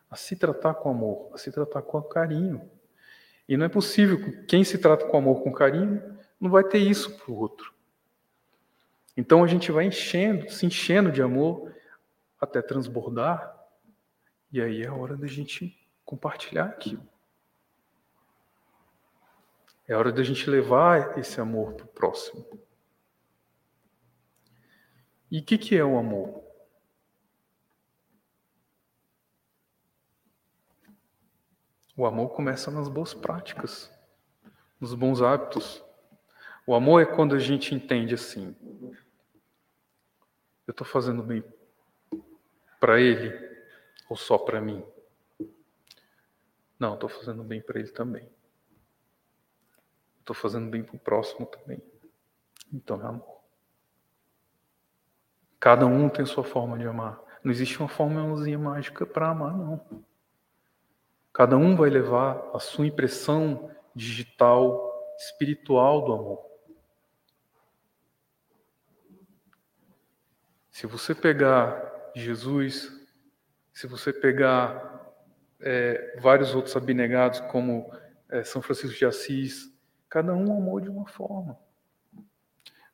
[0.10, 2.70] a se tratar com amor, a se tratar com carinho.
[3.48, 6.80] E não é possível que quem se trata com amor, com carinho, não vai ter
[6.80, 7.74] isso para o outro.
[9.16, 11.74] Então a gente vai enchendo, se enchendo de amor
[12.40, 13.58] até transbordar
[14.52, 17.08] e aí é a hora da gente compartilhar aquilo.
[19.88, 22.46] É hora da gente levar esse amor para o próximo.
[25.30, 26.44] E o que, que é o amor?
[31.96, 33.91] O amor começa nas boas práticas,
[34.80, 35.84] nos bons hábitos.
[36.65, 38.56] O amor é quando a gente entende assim:
[40.67, 41.44] eu estou fazendo bem
[42.80, 43.32] para ele,
[44.10, 44.84] ou só para mim?
[46.80, 48.28] Não, estou fazendo bem para ele também.
[50.22, 51.82] Estou fazendo bem para o próximo também.
[52.74, 53.42] Então é amor.
[55.60, 57.22] Cada um tem sua forma de amar.
[57.44, 60.06] Não existe uma fórmulazinha mágica para amar, não.
[61.34, 66.52] Cada um vai levar a sua impressão digital, espiritual do amor.
[70.70, 73.02] Se você pegar Jesus
[73.74, 75.12] se você pegar
[75.60, 77.92] é, vários outros abnegados, como
[78.30, 79.71] é, São Francisco de Assis,
[80.12, 81.58] cada um amou de uma forma,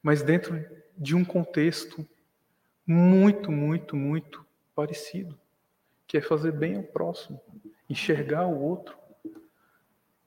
[0.02, 0.66] mas dentro
[0.98, 2.08] de um contexto
[2.86, 5.38] muito, muito, muito parecido,
[6.08, 7.42] que é fazer bem ao próximo,
[7.90, 8.98] enxergar o outro,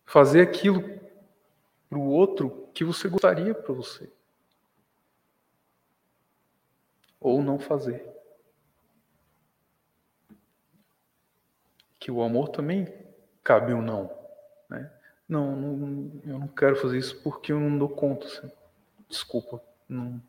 [0.04, 0.82] fazer aquilo
[1.88, 4.12] para o outro que você gostaria para você,
[7.18, 8.10] ou não fazer.
[12.00, 12.88] que o amor também
[13.44, 14.10] cabe um não.
[14.70, 14.90] Né?
[15.30, 18.26] Não, não, eu não quero fazer isso porque eu não dou conta.
[18.26, 18.50] Assim.
[19.08, 20.20] Desculpa, não,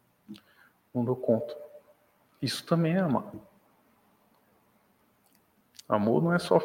[0.94, 1.58] não dou conta.
[2.40, 3.34] Isso também é amar.
[5.90, 6.60] Amor não é só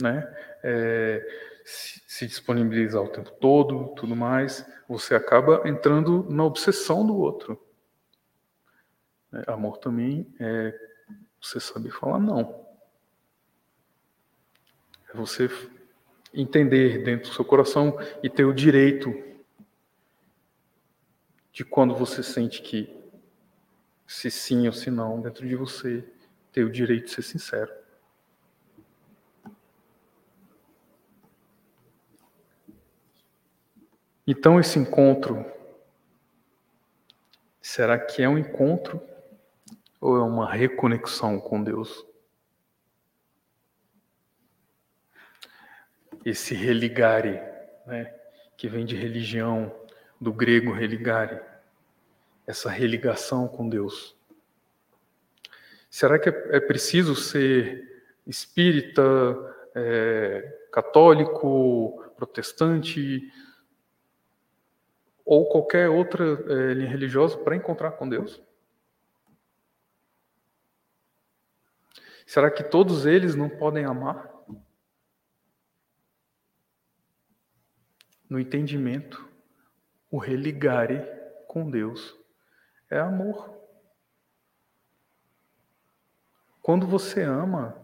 [0.00, 0.24] né,
[0.62, 1.20] é,
[1.64, 4.64] se, se disponibilizar o tempo todo, tudo mais.
[4.88, 7.60] Você acaba entrando na obsessão do outro.
[9.32, 10.72] É, amor também é
[11.40, 12.64] você saber falar não.
[15.12, 15.48] É você
[16.32, 19.12] entender dentro do seu coração e ter o direito
[21.52, 22.88] de quando você sente que
[24.06, 26.04] se sim ou se não dentro de você,
[26.50, 27.72] ter o direito de ser sincero.
[34.26, 35.44] Então esse encontro
[37.60, 39.00] será que é um encontro
[40.00, 42.04] ou é uma reconexão com Deus?
[46.24, 47.40] Esse religare,
[47.86, 48.14] né,
[48.56, 49.74] que vem de religião,
[50.20, 51.40] do grego religare,
[52.46, 54.16] essa religação com Deus.
[55.90, 59.02] Será que é, é preciso ser espírita,
[59.74, 63.32] é, católico, protestante
[65.24, 68.40] ou qualquer outra é, linha religiosa para encontrar com Deus?
[72.24, 74.31] Será que todos eles não podem amar?
[78.32, 79.28] No entendimento,
[80.10, 81.06] o religare
[81.46, 82.18] com Deus
[82.88, 83.54] é amor.
[86.62, 87.76] Quando você ama,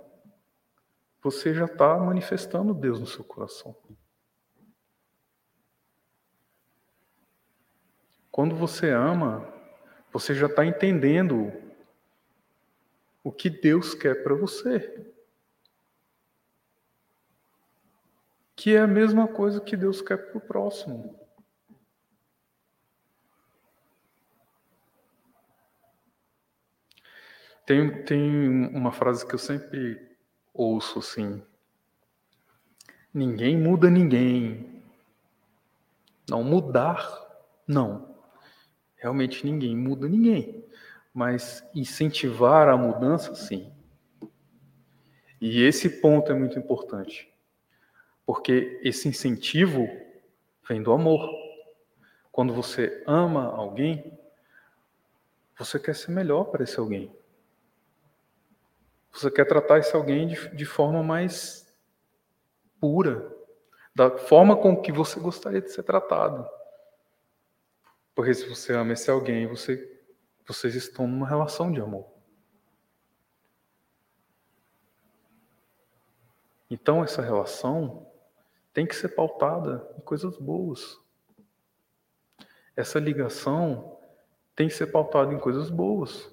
[1.23, 3.77] você já está manifestando Deus no seu coração.
[8.31, 9.53] Quando você ama,
[10.11, 11.53] você já está entendendo
[13.23, 15.13] o que Deus quer para você.
[18.59, 21.17] Que é a mesma coisa que Deus quer para o próximo.
[27.65, 30.11] Tem, tem uma frase que eu sempre
[30.53, 31.41] ouço assim:
[33.15, 34.83] ninguém muda ninguém.
[36.29, 37.07] Não mudar,
[37.65, 38.13] não.
[38.97, 40.65] Realmente ninguém muda ninguém.
[41.15, 43.73] Mas incentivar a mudança, sim.
[45.41, 47.38] E esse ponto é muito importante.
[48.29, 49.89] Porque esse incentivo
[50.69, 51.27] vem do amor.
[52.31, 54.21] Quando você ama alguém,
[55.57, 57.11] você quer ser melhor para esse alguém.
[59.11, 61.75] Você quer tratar esse alguém de, de forma mais
[62.79, 63.35] pura,
[63.95, 66.47] da forma com que você gostaria de ser tratado.
[68.15, 70.03] Porque se você ama esse alguém, você,
[70.47, 72.07] vocês estão numa relação de amor.
[76.71, 78.07] Então essa relação
[78.79, 81.01] tem que ser pautada em coisas boas.
[82.77, 83.99] Essa ligação
[84.55, 86.31] tem que ser pautada em coisas boas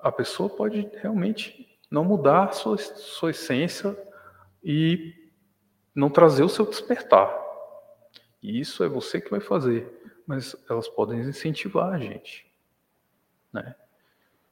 [0.00, 3.96] a pessoa pode realmente não mudar sua, sua essência
[4.62, 5.14] e
[5.94, 7.32] não trazer o seu despertar.
[8.42, 12.46] E isso é você que vai fazer, mas elas podem incentivar a gente,
[13.52, 13.76] né?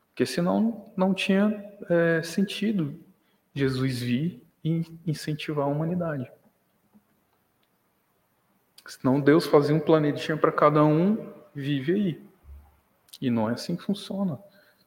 [0.09, 2.97] Porque senão não tinha é, sentido
[3.53, 6.31] Jesus vir e incentivar a humanidade.
[8.87, 12.27] Senão Deus fazia um planetinha para cada um, vive aí.
[13.21, 14.39] E não é assim que funciona.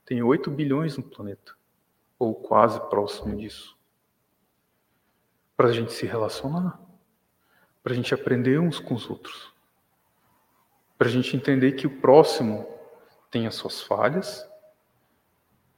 [0.05, 1.55] Tem 8 bilhões no planeta,
[2.17, 3.77] ou quase próximo disso.
[5.55, 6.79] Para a gente se relacionar,
[7.83, 9.51] para a gente aprender uns com os outros,
[10.97, 12.67] para a gente entender que o próximo
[13.31, 14.47] tem as suas falhas,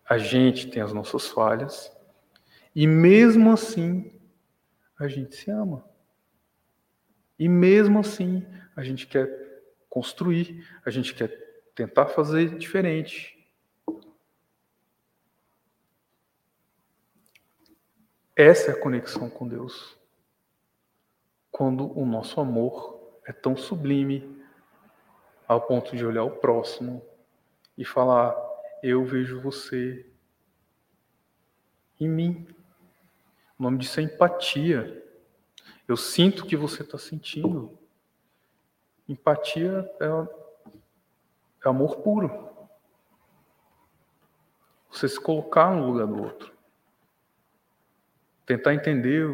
[0.07, 1.91] a gente tem as nossas falhas,
[2.79, 4.17] e mesmo assim
[4.97, 5.83] a gente se ama.
[7.37, 9.27] E mesmo assim a gente quer
[9.89, 11.27] construir, a gente quer
[11.75, 13.37] tentar fazer diferente,
[18.41, 19.97] Essa é a conexão com Deus.
[21.51, 24.41] Quando o nosso amor é tão sublime
[25.45, 27.05] ao ponto de olhar o próximo
[27.77, 28.33] e falar:
[28.81, 30.09] Eu vejo você
[31.99, 32.47] em mim.
[33.59, 35.05] O nome disso é empatia.
[35.85, 37.77] Eu sinto o que você está sentindo.
[39.07, 40.05] Empatia é,
[41.65, 42.49] é amor puro.
[44.89, 46.57] Você se colocar no lugar do outro.
[48.45, 49.25] Tentar entender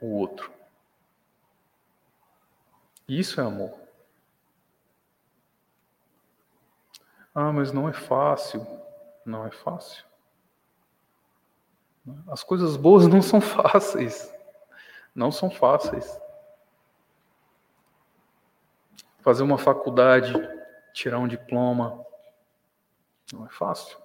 [0.00, 0.52] o, o outro.
[3.08, 3.78] Isso é amor.
[7.32, 8.66] Ah, mas não é fácil.
[9.24, 10.09] Não é fácil.
[12.28, 14.32] As coisas boas não são fáceis.
[15.14, 16.18] Não são fáceis.
[19.20, 20.32] Fazer uma faculdade,
[20.94, 22.04] tirar um diploma,
[23.32, 23.98] não é fácil.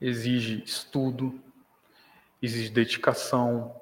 [0.00, 1.40] Exige estudo,
[2.42, 3.80] exige dedicação.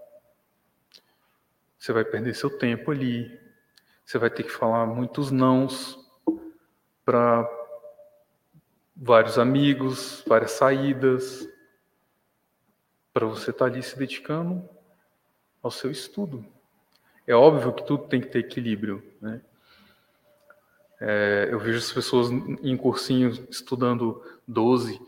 [1.79, 3.41] Você vai perder seu tempo ali.
[4.05, 5.99] Você vai ter que falar muitos nãos
[7.05, 7.49] para
[8.95, 11.49] vários amigos, várias saídas,
[13.15, 14.69] para você estar tá ali se dedicando
[15.63, 16.45] ao seu estudo.
[17.27, 19.41] É óbvio que tudo tem que ter equilíbrio, né?
[21.01, 25.01] É, eu vejo as pessoas em cursinhos estudando 12,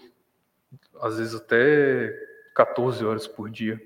[1.01, 2.13] às vezes até
[2.55, 3.81] 14 horas por dia.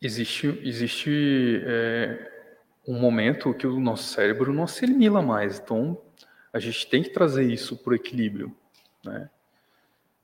[0.00, 6.00] Existe, existe é, um momento que o nosso cérebro não assimila mais, então
[6.52, 8.56] a gente tem que trazer isso para o equilíbrio.
[9.04, 9.28] Né?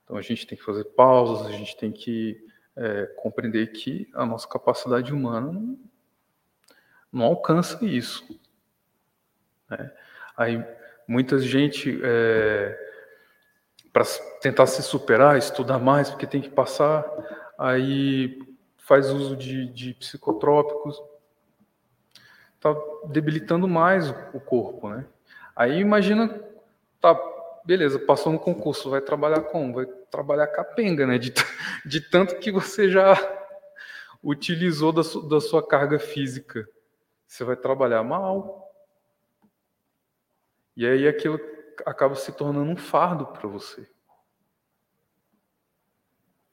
[0.04, 2.46] Então a gente tem que fazer pausas, a gente tem que
[2.76, 5.52] é, compreender que a nossa capacidade humana
[7.12, 8.38] não, alcança isso.
[9.70, 9.92] Né?
[10.36, 10.64] Aí
[11.08, 12.78] muita gente é,
[13.92, 14.04] para
[14.40, 17.04] tentar se superar, estudar mais, porque tem que passar,
[17.56, 18.42] aí
[18.76, 21.00] faz uso de, de psicotrópicos,
[22.56, 22.74] está
[23.08, 25.06] debilitando mais o, corpo, né?
[25.54, 26.28] Aí imagina,
[27.00, 27.14] tá,
[27.64, 29.74] beleza, passou no concurso, vai trabalhar como?
[29.74, 31.18] Vai trabalhar capenga, né?
[31.18, 31.32] De,
[31.84, 33.14] de tanto que você já
[34.22, 36.68] utilizou da, su, da sua carga física.
[37.26, 38.70] Você vai trabalhar mal.
[40.76, 41.38] E aí aquilo
[41.84, 43.88] acaba se tornando um fardo para você.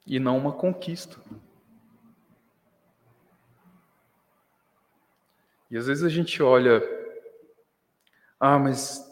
[0.06, 1.18] E não uma conquista.
[5.70, 6.82] E às vezes a gente olha,
[8.40, 9.11] ah, mas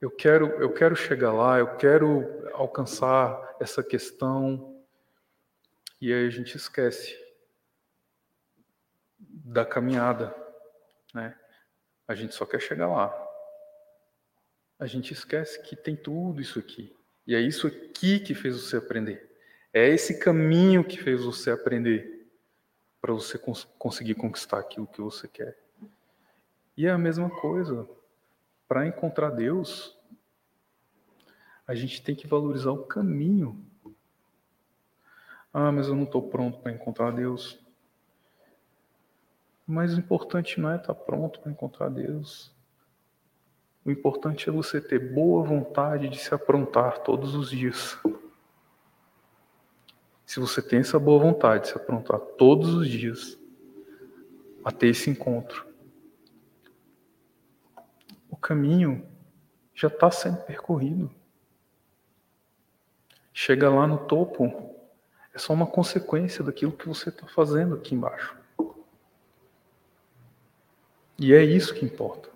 [0.00, 4.84] eu quero, eu quero chegar lá, eu quero alcançar essa questão,
[6.00, 7.16] e aí a gente esquece
[9.18, 10.34] da caminhada,
[11.12, 11.36] né?
[12.06, 13.12] A gente só quer chegar lá.
[14.78, 16.96] A gente esquece que tem tudo isso aqui.
[17.26, 19.28] E é isso aqui que fez você aprender.
[19.72, 22.30] É esse caminho que fez você aprender
[23.00, 25.58] para você cons conseguir conquistar aquilo que você quer.
[26.76, 27.88] E é a mesma coisa.
[28.68, 29.98] Para encontrar Deus,
[31.66, 33.64] a gente tem que valorizar o caminho.
[35.52, 37.58] Ah, mas eu não estou pronto para encontrar Deus.
[39.66, 42.54] Mas o importante não é estar tá pronto para encontrar Deus.
[43.84, 47.98] O importante é você ter boa vontade de se aprontar todos os dias.
[50.26, 53.38] Se você tem essa boa vontade de se aprontar todos os dias
[54.62, 55.67] a ter esse encontro,
[58.40, 59.06] caminho
[59.74, 61.10] já está sendo percorrido.
[63.32, 64.74] Chega lá no topo,
[65.32, 68.36] é só uma consequência daquilo que você está fazendo aqui embaixo.
[71.18, 72.28] E é isso que importa.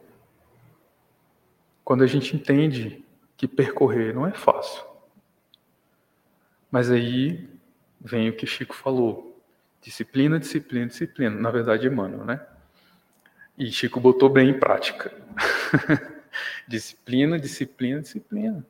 [1.85, 3.05] Quando a gente entende
[3.37, 4.85] que percorrer não é fácil,
[6.71, 7.49] mas aí
[8.01, 9.41] vem o que Chico falou.
[9.81, 11.35] Disciplina, disciplina, disciplina.
[11.35, 12.47] Na verdade, Emmanuel, né?
[13.57, 15.13] E Chico botou bem em prática.
[16.67, 18.67] disciplina, disciplina, disciplina.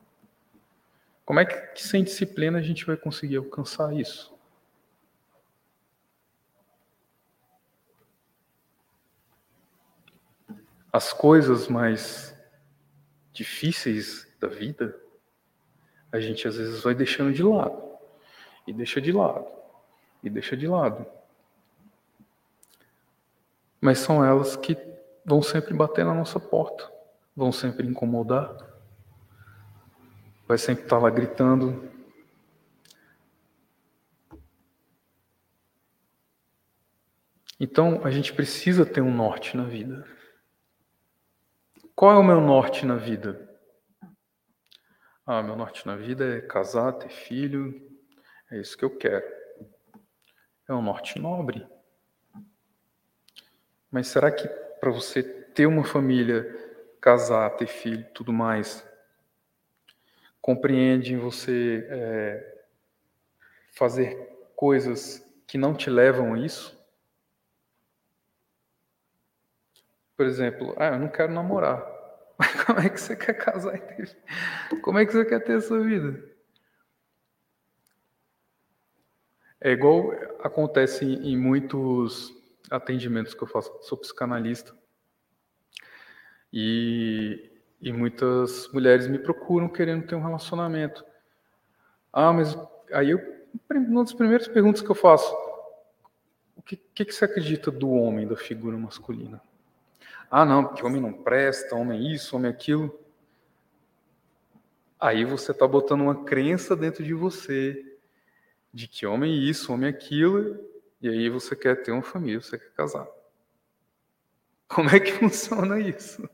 [1.24, 4.32] Como é que sem disciplina a gente vai conseguir alcançar isso?
[10.92, 12.36] As coisas mais
[13.32, 14.94] difíceis da vida,
[16.10, 17.80] a gente às vezes vai deixando de lado
[18.66, 19.46] e deixa de lado,
[20.22, 21.06] e deixa de lado.
[23.82, 24.78] Mas são elas que
[25.26, 26.88] vão sempre bater na nossa porta,
[27.34, 28.56] vão sempre incomodar,
[30.46, 31.90] vai sempre estar lá gritando.
[37.58, 40.06] Então a gente precisa ter um norte na vida.
[41.96, 43.50] Qual é o meu norte na vida?
[45.26, 47.82] Ah, meu norte na vida é casar, ter filho,
[48.48, 49.26] é isso que eu quero.
[50.68, 51.66] É um norte nobre.
[53.92, 54.48] Mas será que
[54.80, 56.42] para você ter uma família,
[56.98, 58.82] casar, ter filho, tudo mais,
[60.40, 62.64] compreende em você é,
[63.70, 64.16] fazer
[64.56, 66.80] coisas que não te levam a isso?
[70.16, 71.84] Por exemplo, ah, eu não quero namorar.
[72.38, 74.16] Mas como é que você quer casar e ter
[74.80, 76.32] Como é que você quer ter sua vida?
[79.60, 80.12] É igual
[80.42, 84.74] acontece em muitos atendimentos que eu faço, sou psicanalista.
[86.52, 87.50] E,
[87.80, 91.04] e muitas mulheres me procuram querendo ter um relacionamento.
[92.12, 92.56] Ah, mas
[92.92, 93.20] aí eu,
[93.70, 95.34] uma das primeiras perguntas que eu faço,
[96.56, 99.40] o que, que, que você acredita do homem, da figura masculina?
[100.30, 102.98] Ah, não, porque homem não presta, homem isso, homem aquilo.
[104.98, 107.92] Aí você está botando uma crença dentro de você
[108.72, 110.58] de que homem é isso, homem é aquilo,
[111.02, 113.08] e aí você quer ter uma família, você quer casar.
[114.68, 116.28] Como é que funciona isso?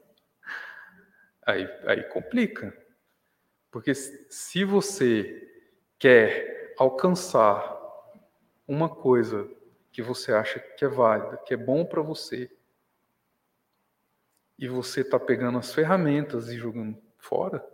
[1.47, 2.77] Aí, aí complica.
[3.71, 5.49] Porque se você
[5.99, 7.77] quer alcançar
[8.67, 9.51] uma coisa
[9.91, 12.51] que você acha que é válida, que é bom para você,
[14.59, 17.65] e você está pegando as ferramentas e jogando fora.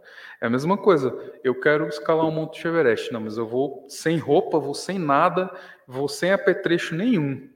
[0.41, 1.11] É a mesma coisa.
[1.45, 3.13] Eu quero escalar o Monte Everest.
[3.13, 5.49] Não, mas eu vou sem roupa, vou sem nada,
[5.87, 7.49] vou sem apetrecho nenhum.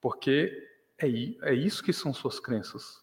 [0.00, 1.06] Porque é,
[1.50, 3.02] é isso que são suas crenças.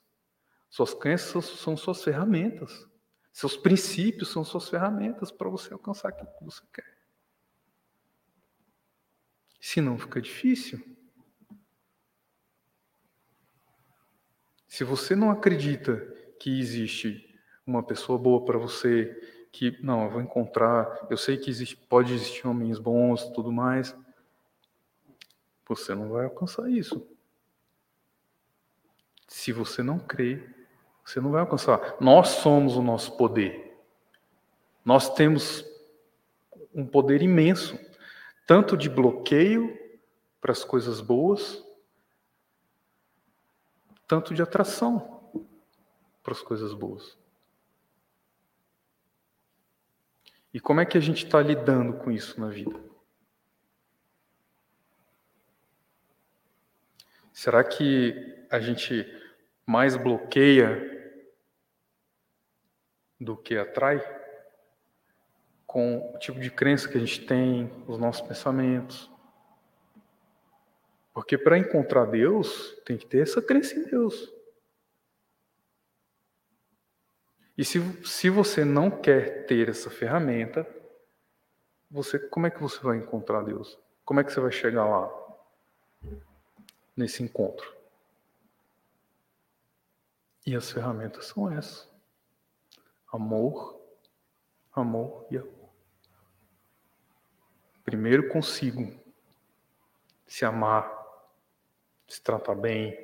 [0.70, 2.88] Suas crenças são suas ferramentas.
[3.34, 6.98] Seus princípios são suas ferramentas para você alcançar aquilo que você quer.
[9.60, 10.80] Senão fica difícil.
[14.68, 15.96] Se você não acredita
[16.40, 17.27] que existe
[17.68, 19.14] uma pessoa boa para você,
[19.52, 23.96] que não, eu vou encontrar, eu sei que existe, pode existir homens bons, tudo mais.
[25.68, 27.06] Você não vai alcançar isso.
[29.28, 30.42] Se você não crê,
[31.04, 31.98] você não vai alcançar.
[32.00, 33.78] Nós somos o nosso poder.
[34.86, 35.66] Nós temos
[36.74, 37.78] um poder imenso,
[38.46, 39.78] tanto de bloqueio
[40.40, 41.62] para as coisas boas,
[44.08, 45.18] tanto de atração
[46.24, 47.18] para as coisas boas.
[50.54, 52.80] E como é que a gente está lidando com isso na vida?
[57.34, 59.06] Será que a gente
[59.66, 61.14] mais bloqueia
[63.20, 64.02] do que atrai?
[65.66, 69.12] Com o tipo de crença que a gente tem, os nossos pensamentos.
[71.14, 74.34] Porque para encontrar Deus, tem que ter essa crença em Deus.
[77.58, 80.68] E se, se você não quer ter essa ferramenta,
[81.90, 83.80] você como é que você vai encontrar Deus?
[84.06, 85.12] Como é que você vai chegar lá
[86.96, 87.76] nesse encontro?
[90.46, 91.90] E as ferramentas são essas:
[93.12, 93.82] amor,
[94.72, 95.70] amor e amor.
[97.84, 98.94] Primeiro consigo
[100.28, 100.92] se amar,
[102.08, 102.96] se tratar bem,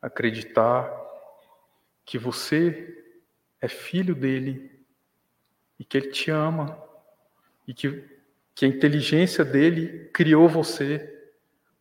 [0.00, 1.05] acreditar
[2.06, 3.04] que você
[3.60, 4.70] é filho dele
[5.78, 6.82] e que ele te ama
[7.66, 8.08] e que,
[8.54, 11.12] que a inteligência dele criou você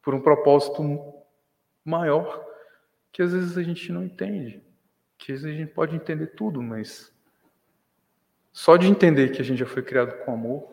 [0.01, 0.83] por um propósito
[1.85, 2.43] maior
[3.15, 4.61] que às vezes a gente não entende.
[5.17, 7.15] Que às vezes a gente pode entender tudo, mas
[8.51, 10.69] só de entender que a gente já foi criado com amor,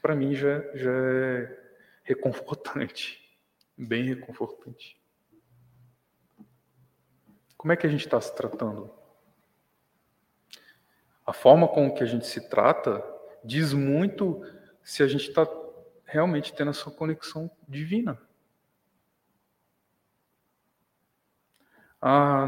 [0.00, 1.58] para mim já, já é
[2.04, 3.20] reconfortante,
[3.76, 4.98] bem reconfortante.
[7.66, 8.88] Como é que a gente está se tratando?
[11.26, 13.04] A forma com que a gente se trata
[13.42, 14.40] diz muito
[14.84, 15.44] se a gente está
[16.04, 18.22] realmente tendo essa conexão divina.
[22.00, 22.46] Ah,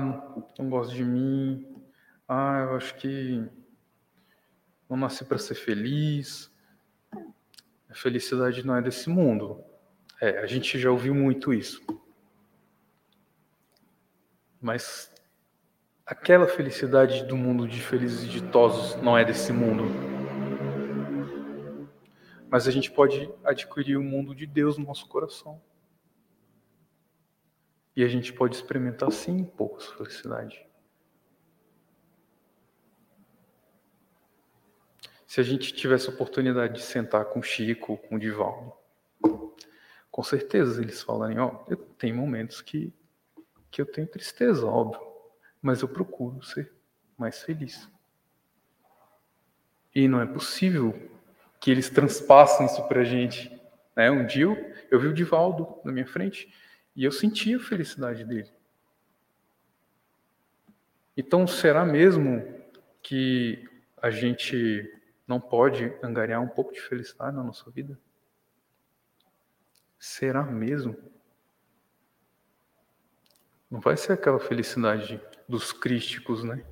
[0.57, 1.85] não gosto de mim.
[2.29, 3.45] Ah, eu acho que
[4.89, 6.49] não nasci para ser feliz.
[7.91, 9.65] A felicidade não é desse mundo.
[10.21, 11.85] É, a gente já ouviu muito isso.
[14.61, 15.13] Mas
[16.05, 19.85] aquela felicidade do mundo de felizes e ditosos não é desse mundo.
[22.51, 25.61] Mas a gente pode adquirir o mundo de Deus no nosso coração.
[27.95, 30.67] E a gente pode experimentar sim pouco essa felicidade.
[35.27, 38.73] Se a gente tivesse a oportunidade de sentar com o Chico, com o Divaldo,
[40.11, 42.95] com certeza eles falarem, ó, oh, tem momentos que
[43.71, 45.01] que eu tenho tristeza, óbvio,
[45.61, 46.73] mas eu procuro ser
[47.17, 47.91] mais feliz.
[49.95, 50.95] E não é possível
[51.61, 53.51] que eles transpassem isso para a gente.
[53.97, 54.11] Né?
[54.11, 56.53] Um dia eu, eu vi o Divaldo na minha frente
[56.95, 58.51] e eu senti a felicidade dele.
[61.17, 62.45] Então, será mesmo
[63.03, 63.69] que
[64.01, 64.89] a gente
[65.27, 67.99] não pode angariar um pouco de felicidade na nossa vida?
[69.99, 70.97] Será mesmo?
[73.71, 76.65] Não vai ser aquela felicidade dos crísticos, né?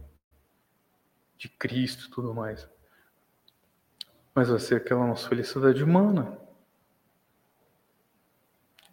[1.36, 2.68] De Cristo e tudo mais.
[4.34, 6.38] Mas vai ser aquela nossa felicidade humana.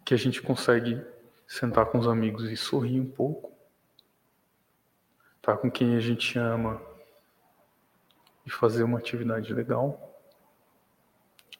[0.04, 1.02] Que a gente consegue
[1.46, 3.52] sentar com os amigos e sorrir um pouco.
[5.36, 6.82] Estar com quem a gente ama
[8.44, 10.20] e fazer uma atividade legal.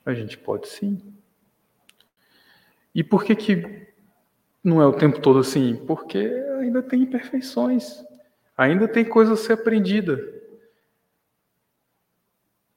[0.05, 1.15] A gente pode sim.
[2.95, 3.94] E por que que
[4.65, 6.19] não é o tempo todo assim, porque
[6.59, 8.03] ainda tem imperfeições,
[8.57, 10.19] ainda tem coisa a ser aprendida.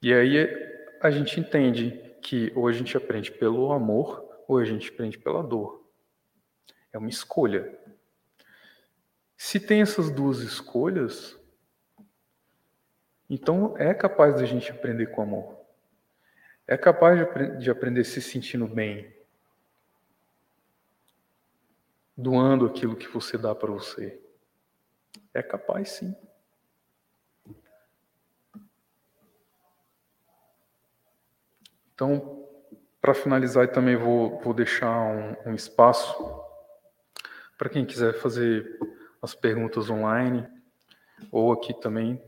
[0.01, 0.37] E aí
[0.99, 5.41] a gente entende que ou a gente aprende pelo amor ou a gente aprende pela
[5.41, 5.81] dor.
[6.91, 7.73] É uma escolha.
[9.37, 11.39] Se tem essas duas escolhas,
[13.29, 15.57] então é capaz da gente aprender com amor.
[16.67, 19.13] É capaz de, de aprender se sentindo bem,
[22.17, 24.19] doando aquilo que você dá para você?
[25.33, 26.15] É capaz, sim.
[31.93, 32.43] Então,
[32.99, 36.15] para finalizar, também vou, vou deixar um, um espaço
[37.57, 38.79] para quem quiser fazer
[39.21, 40.47] as perguntas online
[41.31, 42.21] ou aqui também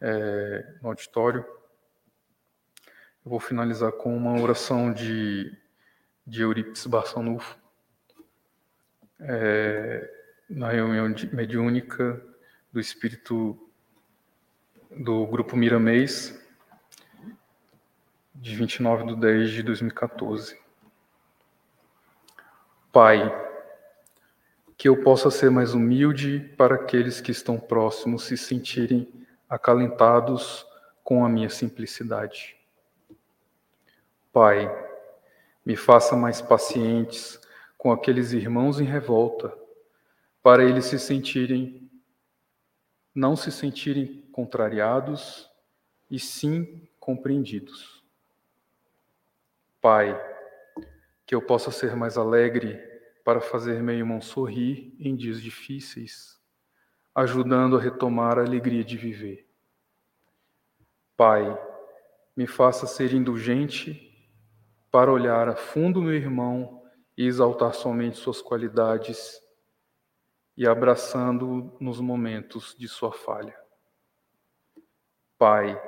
[0.00, 1.44] é, no auditório.
[3.24, 5.50] Eu vou finalizar com uma oração de,
[6.26, 7.65] de Eurípides Barçanufo
[9.20, 10.10] é,
[10.48, 12.22] na reunião mediúnica
[12.72, 13.58] do espírito
[14.90, 16.38] do grupo Miramês,
[18.34, 20.58] de 29 de 10 de 2014.
[22.92, 23.30] Pai,
[24.76, 30.66] que eu possa ser mais humilde para aqueles que estão próximos se sentirem acalentados
[31.02, 32.56] com a minha simplicidade.
[34.32, 34.70] Pai,
[35.64, 37.40] me faça mais pacientes
[37.86, 39.56] com aqueles irmãos em revolta,
[40.42, 41.88] para eles se sentirem,
[43.14, 45.48] não se sentirem contrariados
[46.10, 48.04] e sim compreendidos.
[49.80, 50.20] Pai,
[51.24, 52.76] que eu possa ser mais alegre
[53.24, 56.40] para fazer meu irmão sorrir em dias difíceis,
[57.14, 59.48] ajudando a retomar a alegria de viver.
[61.16, 61.56] Pai,
[62.36, 64.12] me faça ser indulgente
[64.90, 66.75] para olhar a fundo meu irmão
[67.16, 69.40] e exaltar somente suas qualidades
[70.56, 73.56] e abraçando nos momentos de sua falha.
[75.38, 75.80] Pai,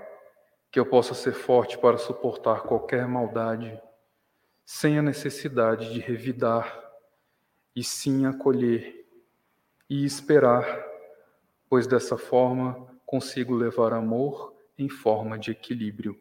[0.70, 3.80] que eu possa ser forte para suportar qualquer maldade,
[4.64, 6.86] sem a necessidade de revidar,
[7.74, 9.06] e sim acolher
[9.88, 10.84] e esperar,
[11.68, 16.20] pois dessa forma consigo levar amor em forma de equilíbrio.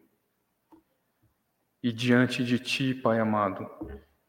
[1.82, 3.68] E diante de ti, Pai amado,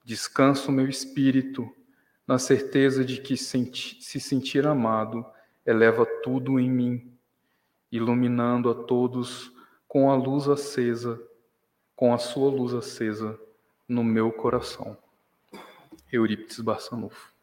[0.03, 1.69] descanso meu espírito
[2.27, 5.25] na certeza de que se sentir amado
[5.65, 7.17] eleva tudo em mim,
[7.91, 9.51] iluminando a todos
[9.87, 11.19] com a luz acesa,
[11.95, 13.39] com a sua luz acesa
[13.87, 14.97] no meu coração.
[16.11, 17.33] Eurípides Barçanufo.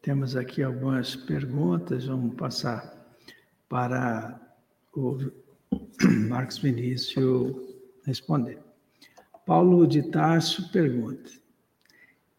[0.00, 2.97] Temos aqui algumas perguntas, vamos passar
[3.68, 4.40] para
[4.94, 5.18] o
[6.28, 7.54] Marcos Vinícius
[8.04, 8.58] responder.
[9.44, 11.30] Paulo de Tarso pergunta: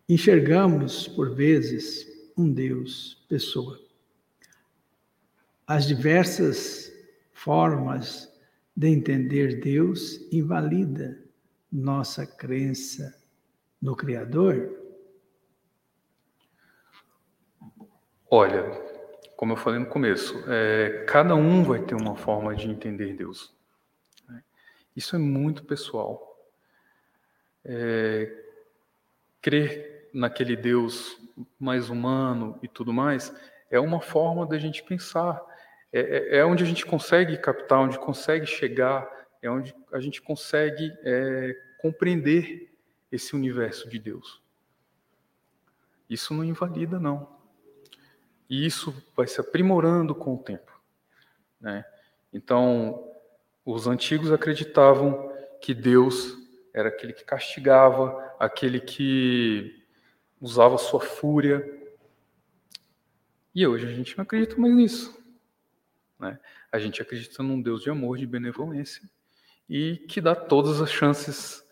[0.07, 2.07] Enxergamos, por vezes,
[2.38, 3.80] um Deus, pessoa.
[5.67, 6.91] As diversas
[7.34, 8.30] formas
[8.75, 11.21] de entender Deus invalida
[11.71, 13.15] nossa crença
[13.82, 14.77] no Criador?
[18.32, 18.88] Olha,
[19.39, 23.55] como eu falei no começo, é, cada um vai ter uma forma de entender Deus.
[24.27, 24.43] Né?
[24.93, 26.37] Isso é muito pessoal.
[27.63, 28.29] É,
[29.41, 31.17] crer naquele Deus
[31.57, 33.33] mais humano e tudo mais
[33.71, 35.41] é uma forma da gente pensar.
[35.93, 39.09] É, é, é onde a gente consegue captar, onde consegue chegar,
[39.41, 42.69] é onde a gente consegue é, compreender
[43.09, 44.41] esse universo de Deus.
[46.09, 47.38] Isso não invalida, não.
[48.50, 50.72] E isso vai se aprimorando com o tempo.
[51.62, 51.86] Né?
[52.34, 53.08] Então,
[53.66, 55.32] os antigos acreditavam
[55.62, 56.38] que Deus
[56.74, 59.86] era aquele que castigava, aquele que
[60.39, 61.64] usava sua fúria.
[63.54, 65.20] E hoje a gente não acredita mais nisso.
[66.18, 66.39] Né?
[66.72, 69.08] A gente acredita num Deus de amor, de benevolência
[69.70, 71.64] e que dá todas as chances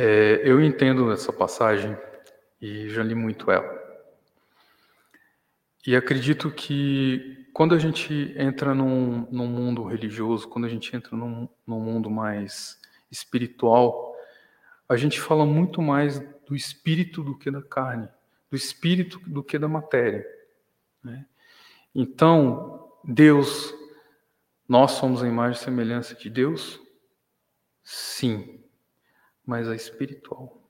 [0.00, 1.98] É, eu entendo essa passagem
[2.60, 3.68] e já li muito ela.
[5.84, 11.16] E acredito que quando a gente entra num, num mundo religioso, quando a gente entra
[11.16, 12.80] num, num mundo mais
[13.10, 14.14] espiritual,
[14.88, 18.08] a gente fala muito mais do espírito do que da carne,
[18.48, 20.24] do espírito do que da matéria.
[21.02, 21.26] Né?
[21.92, 23.74] Então, Deus,
[24.68, 26.80] nós somos a imagem e semelhança de Deus?
[27.82, 28.57] Sim
[29.48, 30.60] mas a espiritual.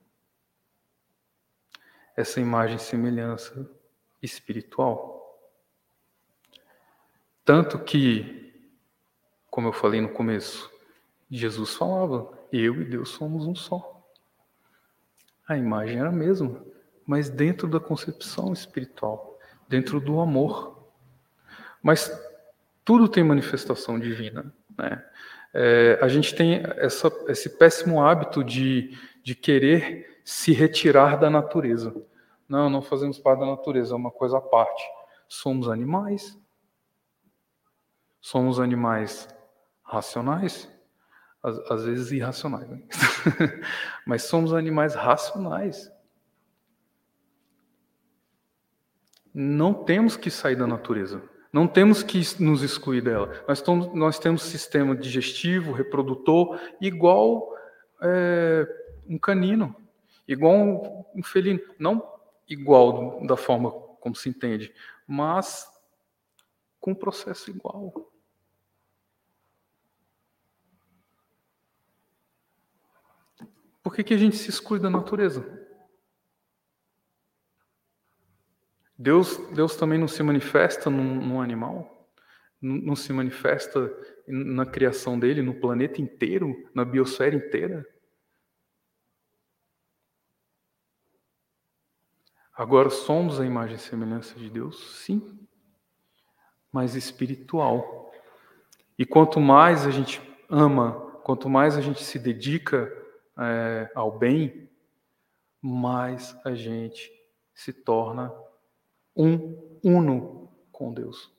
[2.16, 3.68] Essa imagem e semelhança
[4.22, 5.36] espiritual.
[7.44, 8.54] Tanto que,
[9.50, 10.70] como eu falei no começo,
[11.28, 14.08] Jesus falava: Eu e Deus somos um só.
[15.48, 16.64] A imagem era a mesma,
[17.04, 20.88] mas dentro da concepção espiritual, dentro do amor.
[21.82, 22.08] Mas
[22.84, 25.04] tudo tem manifestação divina, né?
[25.60, 31.92] É, a gente tem essa, esse péssimo hábito de, de querer se retirar da natureza.
[32.48, 34.84] Não, não fazemos parte da natureza, é uma coisa à parte.
[35.26, 36.38] Somos animais.
[38.20, 39.28] Somos animais
[39.82, 40.70] racionais,
[41.42, 42.80] às, às vezes irracionais, né?
[44.06, 45.90] mas somos animais racionais.
[49.34, 51.20] Não temos que sair da natureza.
[51.52, 53.44] Não temos que nos excluir dela.
[53.48, 57.54] Nós, nós temos sistema digestivo, reprodutor, igual
[58.02, 58.66] é,
[59.08, 59.74] um canino,
[60.26, 61.60] igual um, felino.
[61.78, 62.06] Não
[62.48, 63.70] igual da forma
[64.00, 64.74] como se entende,
[65.06, 65.66] mas
[66.80, 68.10] com um processo igual.
[73.82, 75.67] Por que, que a gente se exclui da natureza?
[79.08, 82.06] Deus, Deus também não se manifesta num, num animal?
[82.60, 83.90] Não, se manifesta
[84.26, 87.88] na criação dele, no planeta inteiro, na biosfera inteira?
[92.52, 94.98] Agora somos a imagem e semelhança de Deus?
[95.02, 95.38] Sim,
[96.70, 98.12] mas espiritual.
[98.98, 100.92] E quanto mais a gente ama,
[101.24, 102.92] quanto mais a gente se dedica
[103.38, 104.68] é, ao bem,
[105.62, 107.10] mais a gente
[107.54, 108.30] se torna
[109.18, 111.32] um uno com Deus.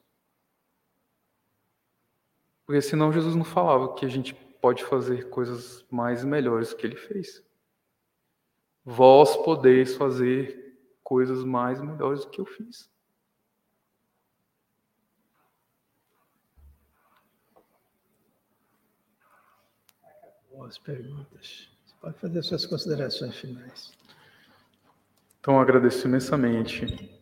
[2.65, 6.85] Porque senão Jesus não falava que a gente pode fazer coisas mais e melhores que
[6.85, 7.41] ele fez.
[8.83, 12.89] Vós podeis fazer coisas mais melhores do que eu fiz.
[20.51, 21.69] Boas perguntas.
[21.85, 23.91] Você pode fazer suas considerações finais.
[25.39, 27.18] Então, agradeço imensamente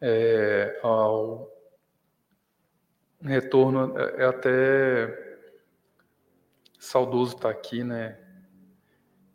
[0.00, 1.50] é, ao
[3.20, 3.98] retorno.
[3.98, 5.38] É, é até
[6.78, 8.18] saudoso estar aqui, né?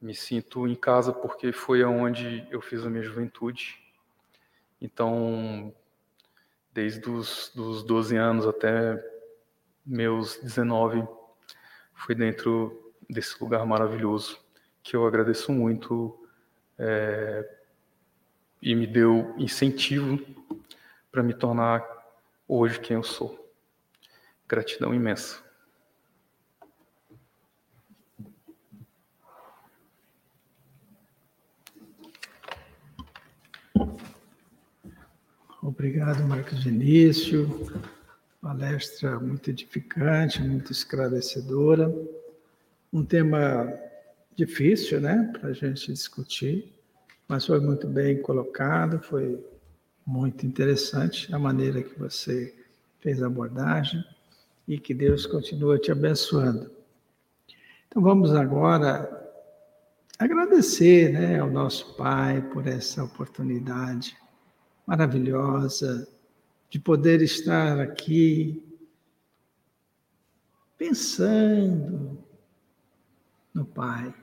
[0.04, 3.82] me sinto em casa porque foi aonde eu fiz a minha juventude.
[4.82, 5.74] Então,
[6.74, 9.02] desde os dos 12 anos até
[9.86, 11.08] meus 19,
[11.94, 14.38] fui dentro desse lugar maravilhoso
[14.84, 16.28] que eu agradeço muito
[16.78, 17.50] é,
[18.64, 20.18] e me deu incentivo
[21.12, 21.86] para me tornar
[22.48, 23.54] hoje quem eu sou.
[24.48, 25.44] Gratidão imensa.
[35.62, 37.50] Obrigado, Marcos Vinícius.
[38.42, 41.94] Palestra muito edificante, muito esclarecedora.
[42.92, 43.74] Um tema
[44.36, 46.74] difícil, né, para a gente discutir,
[47.28, 49.44] mas foi muito bem colocado, foi
[50.06, 52.54] muito interessante a maneira que você
[53.00, 54.04] fez a abordagem
[54.68, 56.72] e que Deus continua te abençoando.
[57.88, 59.22] Então vamos agora
[60.18, 64.18] agradecer né, ao nosso Pai por essa oportunidade
[64.86, 66.08] maravilhosa
[66.70, 68.64] de poder estar aqui
[70.78, 72.18] pensando
[73.54, 74.14] no Pai,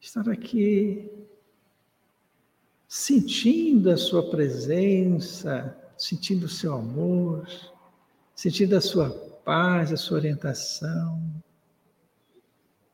[0.00, 1.19] estar aqui
[2.90, 7.48] sentindo a Sua presença, sentindo o seu amor,
[8.34, 9.10] sentindo a Sua
[9.44, 11.22] paz, a Sua orientação.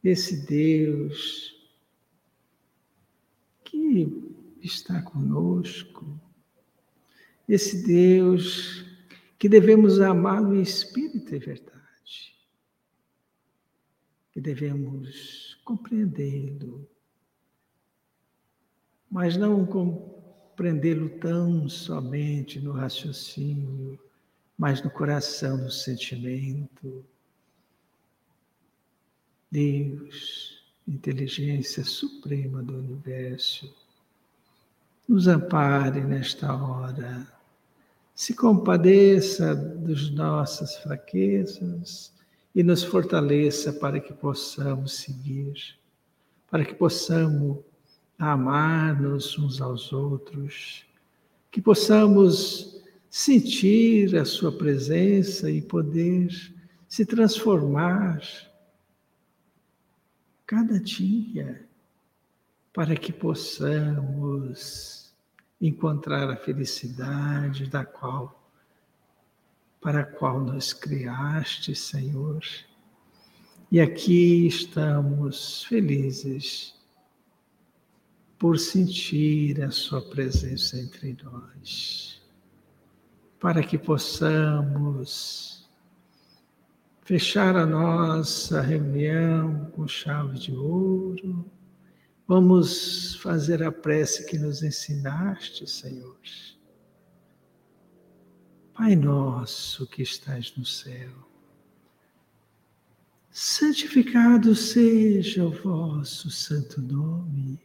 [0.05, 1.57] Esse Deus
[3.65, 4.07] que
[4.63, 6.05] está conosco,
[7.49, 8.85] esse Deus
[9.39, 12.37] que devemos amar no espírito e verdade,
[14.31, 16.87] que devemos compreendê-lo,
[19.17, 23.99] mas não compreendê-lo tão somente no raciocínio,
[24.59, 27.03] mas no coração, no sentimento.
[29.51, 33.75] Deus, inteligência suprema do universo,
[35.09, 37.27] nos ampare nesta hora
[38.15, 42.13] se compadeça das nossas fraquezas
[42.55, 45.55] e nos fortaleça para que possamos seguir,
[46.51, 47.65] para que possamos
[48.19, 50.85] amar-nos uns aos outros,
[51.51, 56.31] que possamos sentir a Sua presença e poder
[56.89, 58.21] se transformar
[60.47, 61.67] cada dia,
[62.73, 65.13] para que possamos
[65.61, 68.47] encontrar a felicidade da qual
[69.81, 72.43] para a qual nos criaste, Senhor.
[73.71, 76.76] E aqui estamos felizes
[78.39, 82.21] por sentir a sua presença entre nós,
[83.41, 85.69] para que possamos
[87.03, 91.51] fechar a nossa reunião com chave de ouro
[92.29, 96.19] Vamos fazer a prece que nos ensinaste, Senhor.
[98.75, 101.13] Pai nosso que estás no céu,
[103.31, 107.61] santificado seja o vosso santo nome.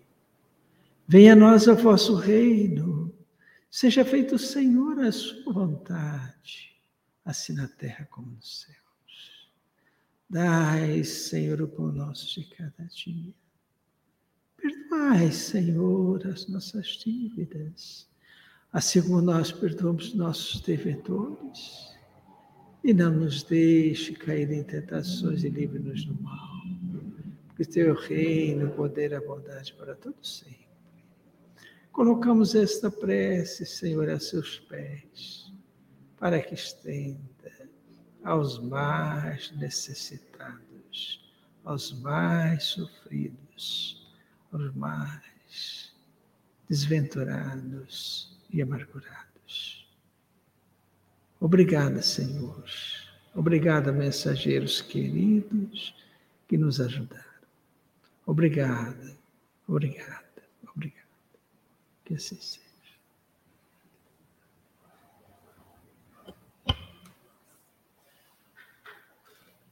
[1.12, 3.14] Venha a nós o vosso reino.
[3.70, 6.74] Seja feito, Senhor, a sua vontade,
[7.26, 9.52] assim na terra como nos céus.
[10.30, 13.34] Dai, Senhor, o pão nosso de cada dia
[14.56, 18.08] Perdoai, Senhor, as nossas dívidas,
[18.72, 21.94] assim como nós perdoamos nossos devedores.
[22.86, 26.62] E não nos deixe cair em tentações e livre-nos do mal.
[27.58, 30.71] que o teu reino, o poder, a bondade para todos sempre.
[31.92, 35.52] Colocamos esta prece, Senhor, a seus pés,
[36.18, 37.20] para que estenda
[38.24, 41.30] aos mais necessitados,
[41.66, 44.10] aos mais sofridos,
[44.52, 45.94] aos mais
[46.70, 49.86] desventurados e amargurados.
[51.42, 52.64] Obrigada, Senhor.
[53.36, 55.94] Obrigada, mensageiros queridos
[56.48, 57.26] que nos ajudaram.
[58.26, 59.18] Obrigada,
[59.68, 60.21] obrigada.
[62.12, 62.71] Que assim seja.